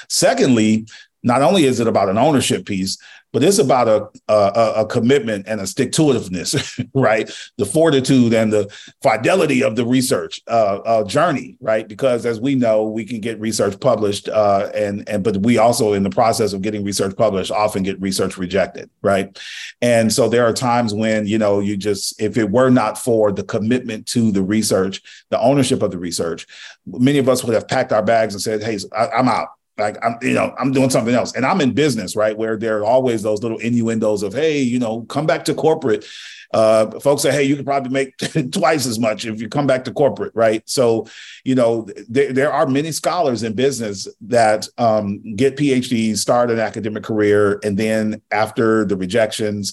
Secondly, 0.08 0.86
not 1.22 1.42
only 1.42 1.64
is 1.64 1.80
it 1.80 1.86
about 1.86 2.08
an 2.08 2.18
ownership 2.18 2.66
piece, 2.66 2.98
but 3.32 3.44
it's 3.44 3.58
about 3.58 3.86
a, 3.86 4.32
a, 4.32 4.72
a 4.82 4.86
commitment 4.86 5.46
and 5.46 5.60
a 5.60 5.66
stick 5.66 5.92
to 5.92 6.02
itiveness, 6.02 6.88
right? 6.94 7.30
The 7.58 7.66
fortitude 7.66 8.34
and 8.34 8.52
the 8.52 8.68
fidelity 9.02 9.62
of 9.62 9.76
the 9.76 9.86
research 9.86 10.40
uh, 10.48 10.78
uh, 10.84 11.04
journey, 11.04 11.56
right? 11.60 11.86
Because 11.86 12.26
as 12.26 12.40
we 12.40 12.56
know, 12.56 12.84
we 12.84 13.04
can 13.04 13.20
get 13.20 13.38
research 13.38 13.78
published, 13.78 14.28
uh, 14.28 14.70
and 14.74 15.08
and 15.08 15.22
but 15.22 15.36
we 15.38 15.58
also, 15.58 15.92
in 15.92 16.02
the 16.02 16.10
process 16.10 16.52
of 16.52 16.62
getting 16.62 16.84
research 16.84 17.16
published, 17.16 17.52
often 17.52 17.82
get 17.82 18.00
research 18.00 18.36
rejected, 18.36 18.90
right? 19.02 19.38
And 19.80 20.12
so 20.12 20.28
there 20.28 20.46
are 20.46 20.52
times 20.52 20.92
when 20.92 21.26
you 21.26 21.38
know 21.38 21.60
you 21.60 21.76
just, 21.76 22.20
if 22.20 22.36
it 22.36 22.50
were 22.50 22.70
not 22.70 22.98
for 22.98 23.30
the 23.30 23.44
commitment 23.44 24.06
to 24.06 24.32
the 24.32 24.42
research, 24.42 25.02
the 25.30 25.40
ownership 25.40 25.82
of 25.82 25.92
the 25.92 25.98
research, 25.98 26.46
many 26.86 27.18
of 27.18 27.28
us 27.28 27.44
would 27.44 27.54
have 27.54 27.68
packed 27.68 27.92
our 27.92 28.02
bags 28.02 28.34
and 28.34 28.42
said, 28.42 28.62
"Hey, 28.62 28.78
I, 28.92 29.08
I'm 29.08 29.28
out." 29.28 29.48
Like 29.80 29.96
I'm, 30.04 30.16
you 30.22 30.34
know, 30.34 30.54
I'm 30.58 30.72
doing 30.72 30.90
something 30.90 31.14
else. 31.14 31.34
And 31.34 31.44
I'm 31.44 31.60
in 31.60 31.72
business, 31.72 32.16
right? 32.16 32.36
Where 32.36 32.56
there 32.56 32.78
are 32.78 32.84
always 32.84 33.22
those 33.22 33.42
little 33.42 33.58
innuendos 33.58 34.22
of, 34.22 34.32
hey, 34.32 34.60
you 34.60 34.78
know, 34.78 35.02
come 35.02 35.26
back 35.26 35.44
to 35.46 35.54
corporate. 35.54 36.04
Uh, 36.52 36.98
folks 36.98 37.22
say, 37.22 37.30
hey, 37.30 37.44
you 37.44 37.54
could 37.54 37.64
probably 37.64 37.92
make 37.92 38.16
twice 38.52 38.84
as 38.86 38.98
much 38.98 39.24
if 39.24 39.40
you 39.40 39.48
come 39.48 39.66
back 39.66 39.84
to 39.84 39.92
corporate, 39.92 40.32
right? 40.34 40.68
So, 40.68 41.06
you 41.44 41.54
know, 41.54 41.86
there, 42.08 42.32
there 42.32 42.52
are 42.52 42.66
many 42.66 42.90
scholars 42.90 43.44
in 43.44 43.54
business 43.54 44.08
that 44.22 44.66
um, 44.76 45.36
get 45.36 45.56
PhDs, 45.56 46.18
start 46.18 46.50
an 46.50 46.58
academic 46.58 47.04
career, 47.04 47.60
and 47.62 47.76
then 47.76 48.20
after 48.32 48.84
the 48.84 48.96
rejections, 48.96 49.72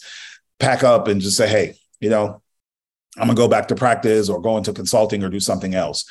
pack 0.59 0.83
up 0.83 1.07
and 1.07 1.19
just 1.19 1.37
say, 1.37 1.47
hey, 1.47 1.75
you 1.99 2.09
know, 2.09 2.41
I'm 3.17 3.27
gonna 3.27 3.35
go 3.35 3.47
back 3.47 3.67
to 3.69 3.75
practice 3.75 4.29
or 4.29 4.41
go 4.41 4.57
into 4.57 4.73
consulting 4.73 5.23
or 5.23 5.29
do 5.29 5.39
something 5.39 5.75
else. 5.75 6.05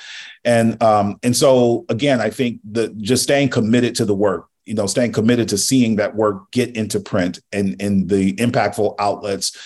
And 0.45 0.83
um, 0.83 1.19
and 1.23 1.37
so 1.37 1.85
again, 1.89 2.21
I 2.21 2.31
think 2.31 2.61
that 2.73 2.97
just 2.99 3.23
staying 3.23 3.51
committed 3.51 3.95
to 3.97 4.05
the 4.05 4.15
work, 4.15 4.49
you 4.65 4.75
know, 4.75 4.87
staying 4.87 5.13
committed 5.13 5.49
to 5.49 5.59
seeing 5.59 5.97
that 5.97 6.15
work 6.15 6.51
get 6.51 6.77
into 6.77 7.01
print 7.01 7.41
and 7.53 7.81
in 7.81 8.07
the 8.07 8.35
impactful 8.35 8.97
outlets, 8.99 9.57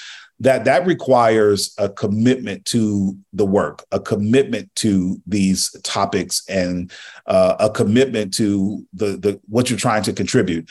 that 0.40 0.64
that 0.64 0.86
requires 0.86 1.74
a 1.78 1.88
commitment 1.88 2.64
to 2.64 3.16
the 3.34 3.44
work, 3.44 3.84
a 3.92 4.00
commitment 4.00 4.74
to 4.76 5.20
these 5.26 5.70
topics, 5.82 6.42
and 6.48 6.90
uh, 7.26 7.56
a 7.60 7.70
commitment 7.70 8.34
to 8.34 8.86
the 8.94 9.18
the 9.18 9.40
what 9.48 9.68
you're 9.68 9.78
trying 9.78 10.02
to 10.02 10.12
contribute. 10.12 10.68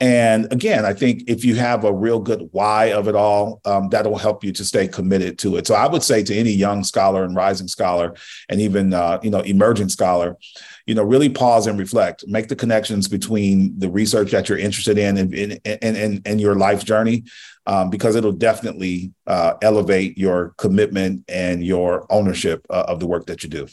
And 0.00 0.50
again, 0.50 0.86
I 0.86 0.94
think 0.94 1.24
if 1.26 1.44
you 1.44 1.56
have 1.56 1.84
a 1.84 1.92
real 1.92 2.20
good 2.20 2.48
why 2.52 2.86
of 2.86 3.06
it 3.06 3.14
all, 3.14 3.60
um, 3.66 3.90
that'll 3.90 4.16
help 4.16 4.42
you 4.42 4.50
to 4.52 4.64
stay 4.64 4.88
committed 4.88 5.38
to 5.40 5.56
it. 5.56 5.66
So 5.66 5.74
I 5.74 5.86
would 5.86 6.02
say 6.02 6.22
to 6.22 6.34
any 6.34 6.52
young 6.52 6.84
scholar 6.84 7.22
and 7.22 7.36
rising 7.36 7.68
scholar, 7.68 8.14
and 8.48 8.62
even 8.62 8.94
uh, 8.94 9.20
you 9.22 9.30
know 9.30 9.40
emerging 9.40 9.90
scholar, 9.90 10.38
you 10.86 10.94
know, 10.94 11.02
really 11.02 11.28
pause 11.28 11.66
and 11.66 11.78
reflect, 11.78 12.24
make 12.26 12.48
the 12.48 12.56
connections 12.56 13.08
between 13.08 13.78
the 13.78 13.90
research 13.90 14.30
that 14.30 14.48
you're 14.48 14.56
interested 14.56 14.96
in 14.96 15.18
and 15.18 15.34
and 15.34 15.60
and, 15.82 16.22
and 16.24 16.40
your 16.40 16.54
life 16.54 16.82
journey, 16.82 17.24
um, 17.66 17.90
because 17.90 18.16
it'll 18.16 18.32
definitely 18.32 19.12
uh, 19.26 19.54
elevate 19.60 20.16
your 20.16 20.54
commitment 20.56 21.24
and 21.28 21.62
your 21.62 22.06
ownership 22.10 22.66
uh, 22.70 22.86
of 22.88 23.00
the 23.00 23.06
work 23.06 23.26
that 23.26 23.42
you 23.42 23.50
do. 23.50 23.68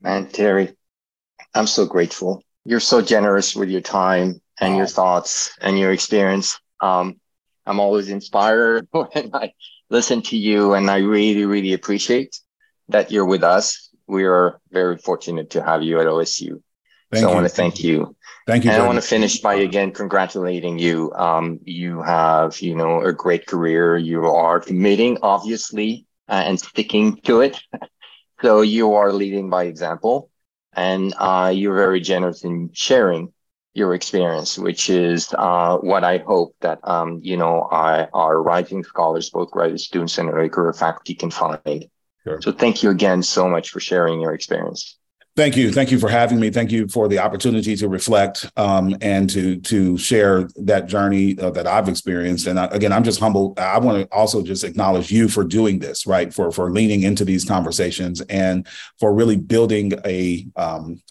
Man, 0.00 0.26
Terry, 0.26 0.74
I'm 1.54 1.68
so 1.68 1.86
grateful 1.86 2.42
you're 2.64 2.80
so 2.80 3.02
generous 3.02 3.54
with 3.54 3.68
your 3.68 3.80
time 3.80 4.40
and 4.60 4.76
your 4.76 4.86
thoughts 4.86 5.56
and 5.60 5.78
your 5.78 5.92
experience. 5.92 6.58
Um, 6.80 7.20
I'm 7.66 7.80
always 7.80 8.08
inspired 8.08 8.88
when 8.90 9.30
I 9.34 9.52
listen 9.90 10.22
to 10.22 10.36
you, 10.36 10.74
and 10.74 10.90
I 10.90 10.98
really, 10.98 11.44
really 11.44 11.72
appreciate 11.72 12.40
that 12.88 13.10
you're 13.10 13.24
with 13.24 13.42
us. 13.42 13.90
We 14.06 14.24
are 14.24 14.60
very 14.70 14.98
fortunate 14.98 15.50
to 15.50 15.62
have 15.62 15.82
you 15.82 16.00
at 16.00 16.06
OSU. 16.06 16.62
Thank 17.10 17.22
so 17.22 17.28
you. 17.28 17.28
I 17.28 17.34
want 17.34 17.48
to 17.48 17.54
thank 17.54 17.82
you. 17.82 18.16
Thank 18.46 18.64
you. 18.64 18.70
And 18.70 18.82
I 18.82 18.86
want 18.86 18.96
to 18.96 19.06
finish 19.06 19.40
by 19.40 19.54
again 19.54 19.92
congratulating 19.92 20.78
you. 20.78 21.12
Um, 21.12 21.60
you 21.64 22.02
have, 22.02 22.60
you 22.60 22.74
know, 22.74 23.00
a 23.02 23.12
great 23.12 23.46
career. 23.46 23.96
You 23.96 24.26
are 24.26 24.60
committing, 24.60 25.18
obviously, 25.22 26.06
uh, 26.28 26.42
and 26.44 26.60
sticking 26.60 27.16
to 27.22 27.40
it. 27.40 27.58
so 28.42 28.60
you 28.60 28.94
are 28.94 29.12
leading 29.12 29.48
by 29.48 29.64
example 29.64 30.28
and 30.76 31.14
uh, 31.18 31.52
you're 31.54 31.76
very 31.76 32.00
generous 32.00 32.44
in 32.44 32.70
sharing 32.72 33.32
your 33.74 33.94
experience, 33.94 34.56
which 34.56 34.88
is 34.88 35.34
uh, 35.36 35.78
what 35.78 36.04
I 36.04 36.18
hope 36.18 36.54
that 36.60 36.78
um, 36.84 37.20
you 37.22 37.36
know 37.36 37.66
our, 37.70 38.08
our 38.14 38.42
rising 38.42 38.84
scholars, 38.84 39.30
both 39.30 39.50
graduate 39.50 39.80
students 39.80 40.18
and 40.18 40.30
early 40.30 40.48
career 40.48 40.72
faculty, 40.72 41.14
can 41.14 41.30
find. 41.30 41.86
Sure. 42.22 42.40
So 42.40 42.52
thank 42.52 42.82
you 42.82 42.90
again 42.90 43.22
so 43.22 43.48
much 43.48 43.70
for 43.70 43.80
sharing 43.80 44.20
your 44.20 44.32
experience. 44.32 44.98
Thank 45.36 45.56
you. 45.56 45.72
Thank 45.72 45.90
you 45.90 45.98
for 45.98 46.08
having 46.08 46.38
me. 46.38 46.50
Thank 46.50 46.70
you 46.70 46.86
for 46.86 47.08
the 47.08 47.18
opportunity 47.18 47.74
to 47.76 47.88
reflect 47.88 48.48
um, 48.56 48.96
and 49.00 49.28
to 49.30 49.56
to 49.62 49.98
share 49.98 50.48
that 50.62 50.86
journey 50.86 51.36
uh, 51.40 51.50
that 51.50 51.66
I've 51.66 51.88
experienced. 51.88 52.46
And 52.46 52.58
I, 52.58 52.66
again, 52.66 52.92
I'm 52.92 53.02
just 53.02 53.18
humbled. 53.18 53.58
I 53.58 53.78
want 53.78 54.00
to 54.00 54.16
also 54.16 54.42
just 54.44 54.62
acknowledge 54.62 55.10
you 55.10 55.28
for 55.28 55.42
doing 55.42 55.80
this, 55.80 56.06
right? 56.06 56.32
For 56.32 56.52
for 56.52 56.70
leaning 56.70 57.02
into 57.02 57.24
these 57.24 57.44
conversations 57.44 58.20
and 58.20 58.68
for 59.00 59.12
really 59.12 59.36
building 59.36 59.92
a 60.04 60.46
um, 60.54 61.02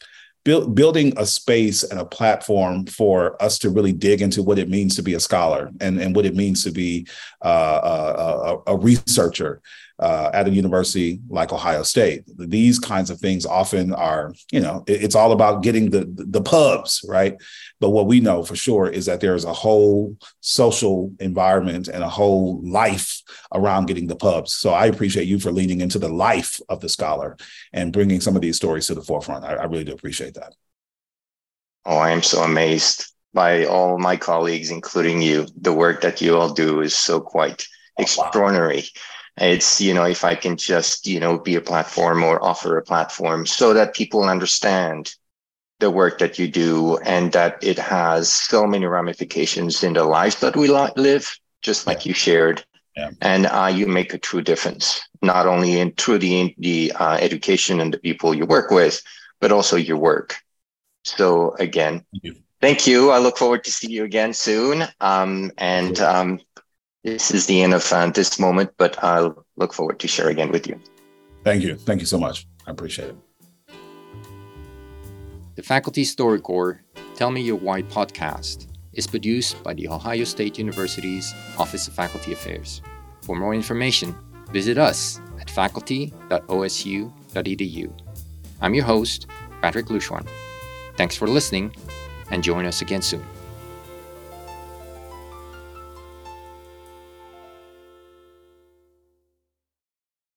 build, 0.45 0.73
building 0.73 1.11
a 1.17 1.25
space 1.25 1.83
and 1.83 1.99
a 1.99 2.05
platform 2.05 2.85
for 2.85 3.41
us 3.43 3.59
to 3.59 3.69
really 3.69 3.91
dig 3.91 4.21
into 4.21 4.41
what 4.41 4.57
it 4.57 4.69
means 4.69 4.95
to 4.95 5.03
be 5.03 5.15
a 5.15 5.19
scholar 5.19 5.69
and, 5.81 5.99
and 5.99 6.15
what 6.15 6.25
it 6.25 6.35
means 6.35 6.63
to 6.63 6.71
be 6.71 7.05
uh, 7.43 7.79
a, 7.83 8.71
a, 8.71 8.73
a 8.73 8.77
researcher 8.77 9.61
uh, 9.99 10.31
at 10.33 10.47
a 10.47 10.51
university 10.51 11.19
like 11.29 11.53
Ohio 11.53 11.83
State. 11.83 12.23
These 12.37 12.79
kinds 12.79 13.09
of 13.09 13.19
things 13.19 13.45
often 13.45 13.93
are, 13.93 14.33
you 14.51 14.59
know, 14.59 14.83
it's 14.87 15.15
all 15.15 15.31
about 15.31 15.63
getting 15.63 15.89
the 15.91 16.05
the 16.09 16.41
pubs, 16.41 17.05
right? 17.07 17.35
But 17.79 17.91
what 17.91 18.07
we 18.07 18.19
know 18.19 18.43
for 18.43 18.55
sure 18.55 18.87
is 18.87 19.05
that 19.05 19.21
there's 19.21 19.45
a 19.45 19.53
whole 19.53 20.17
social 20.41 21.11
environment 21.19 21.87
and 21.87 22.03
a 22.03 22.09
whole 22.09 22.61
life 22.63 23.21
around 23.53 23.85
getting 23.85 24.07
the 24.07 24.15
pubs. 24.15 24.53
So 24.53 24.71
I 24.71 24.87
appreciate 24.87 25.27
you 25.27 25.39
for 25.39 25.51
leaning 25.51 25.81
into 25.81 25.99
the 25.99 26.09
life 26.09 26.59
of 26.69 26.79
the 26.79 26.89
scholar 26.89 27.37
and 27.71 27.93
bringing 27.93 28.19
some 28.19 28.35
of 28.35 28.41
these 28.41 28.57
stories 28.57 28.87
to 28.87 28.95
the 28.95 29.01
forefront. 29.01 29.45
I, 29.45 29.55
I 29.55 29.63
really 29.65 29.83
do 29.83 29.93
appreciate 29.93 30.33
that. 30.35 30.53
Oh, 31.85 31.97
I 31.97 32.11
am 32.11 32.23
so 32.23 32.43
amazed 32.43 33.13
by 33.33 33.65
all 33.65 33.97
my 33.97 34.15
colleagues, 34.15 34.71
including 34.71 35.21
you. 35.21 35.47
The 35.59 35.73
work 35.73 36.01
that 36.01 36.21
you 36.21 36.37
all 36.37 36.53
do 36.53 36.81
is 36.81 36.95
so 36.95 37.19
quite 37.19 37.65
extraordinary. 37.97 38.77
wow 38.77 39.01
it's 39.37 39.81
you 39.81 39.93
know 39.93 40.03
if 40.03 40.23
i 40.23 40.35
can 40.35 40.55
just 40.57 41.07
you 41.07 41.19
know 41.19 41.37
be 41.37 41.55
a 41.55 41.61
platform 41.61 42.23
or 42.23 42.43
offer 42.43 42.77
a 42.77 42.83
platform 42.83 43.45
so 43.45 43.73
that 43.73 43.95
people 43.95 44.23
understand 44.23 45.15
the 45.79 45.89
work 45.89 46.19
that 46.19 46.37
you 46.37 46.47
do 46.47 46.97
and 46.97 47.31
that 47.31 47.61
it 47.63 47.77
has 47.77 48.31
so 48.31 48.65
many 48.65 48.85
ramifications 48.85 49.83
in 49.83 49.93
the 49.93 50.03
lives 50.03 50.39
that 50.39 50.55
we 50.55 50.67
live 50.67 51.37
just 51.61 51.87
like 51.87 52.05
yeah. 52.05 52.09
you 52.09 52.13
shared 52.13 52.63
yeah. 52.95 53.09
and 53.21 53.47
uh, 53.47 53.71
you 53.73 53.87
make 53.87 54.13
a 54.13 54.17
true 54.17 54.41
difference 54.41 55.01
not 55.21 55.47
only 55.47 55.79
in 55.79 55.91
through 55.93 56.19
the, 56.19 56.53
the 56.59 56.91
uh, 56.95 57.15
education 57.15 57.79
and 57.79 57.93
the 57.93 57.97
people 57.97 58.33
you 58.33 58.45
work 58.45 58.69
with 58.69 59.01
but 59.41 59.51
also 59.51 59.75
your 59.75 59.97
work 59.97 60.37
so 61.03 61.55
again 61.55 62.05
thank 62.11 62.23
you, 62.23 62.35
thank 62.61 62.87
you. 62.87 63.09
i 63.09 63.17
look 63.17 63.37
forward 63.37 63.63
to 63.63 63.71
see 63.71 63.91
you 63.91 64.03
again 64.03 64.31
soon 64.31 64.83
um, 65.01 65.51
and 65.57 65.99
um, 65.99 66.39
this 67.03 67.31
is 67.31 67.47
the 67.47 67.61
end 67.61 67.73
of 67.73 67.91
uh, 67.91 68.07
this 68.07 68.39
moment, 68.39 68.71
but 68.77 69.01
I'll 69.03 69.45
look 69.57 69.73
forward 69.73 69.99
to 69.99 70.07
share 70.07 70.29
again 70.29 70.51
with 70.51 70.67
you. 70.67 70.79
Thank 71.43 71.63
you. 71.63 71.75
Thank 71.75 71.99
you 71.99 72.07
so 72.07 72.17
much. 72.17 72.47
I 72.65 72.71
appreciate 72.71 73.09
it. 73.09 73.15
The 75.55 75.63
Faculty 75.63 76.03
Story 76.03 76.39
Corps 76.39 76.81
Tell 77.15 77.29
Me 77.29 77.41
Your 77.41 77.57
Why 77.57 77.83
podcast 77.83 78.67
is 78.93 79.05
produced 79.05 79.61
by 79.63 79.73
the 79.73 79.87
Ohio 79.87 80.23
State 80.23 80.57
University's 80.57 81.33
Office 81.57 81.87
of 81.87 81.93
Faculty 81.93 82.33
Affairs. 82.33 82.81
For 83.21 83.35
more 83.35 83.53
information, 83.53 84.15
visit 84.51 84.77
us 84.77 85.19
at 85.39 85.49
faculty.osu.edu. 85.49 87.91
I'm 88.61 88.73
your 88.73 88.85
host, 88.85 89.27
Patrick 89.61 89.87
Louchouarn. 89.87 90.27
Thanks 90.95 91.15
for 91.15 91.27
listening, 91.27 91.75
and 92.31 92.43
join 92.43 92.65
us 92.65 92.81
again 92.81 93.01
soon. 93.01 93.23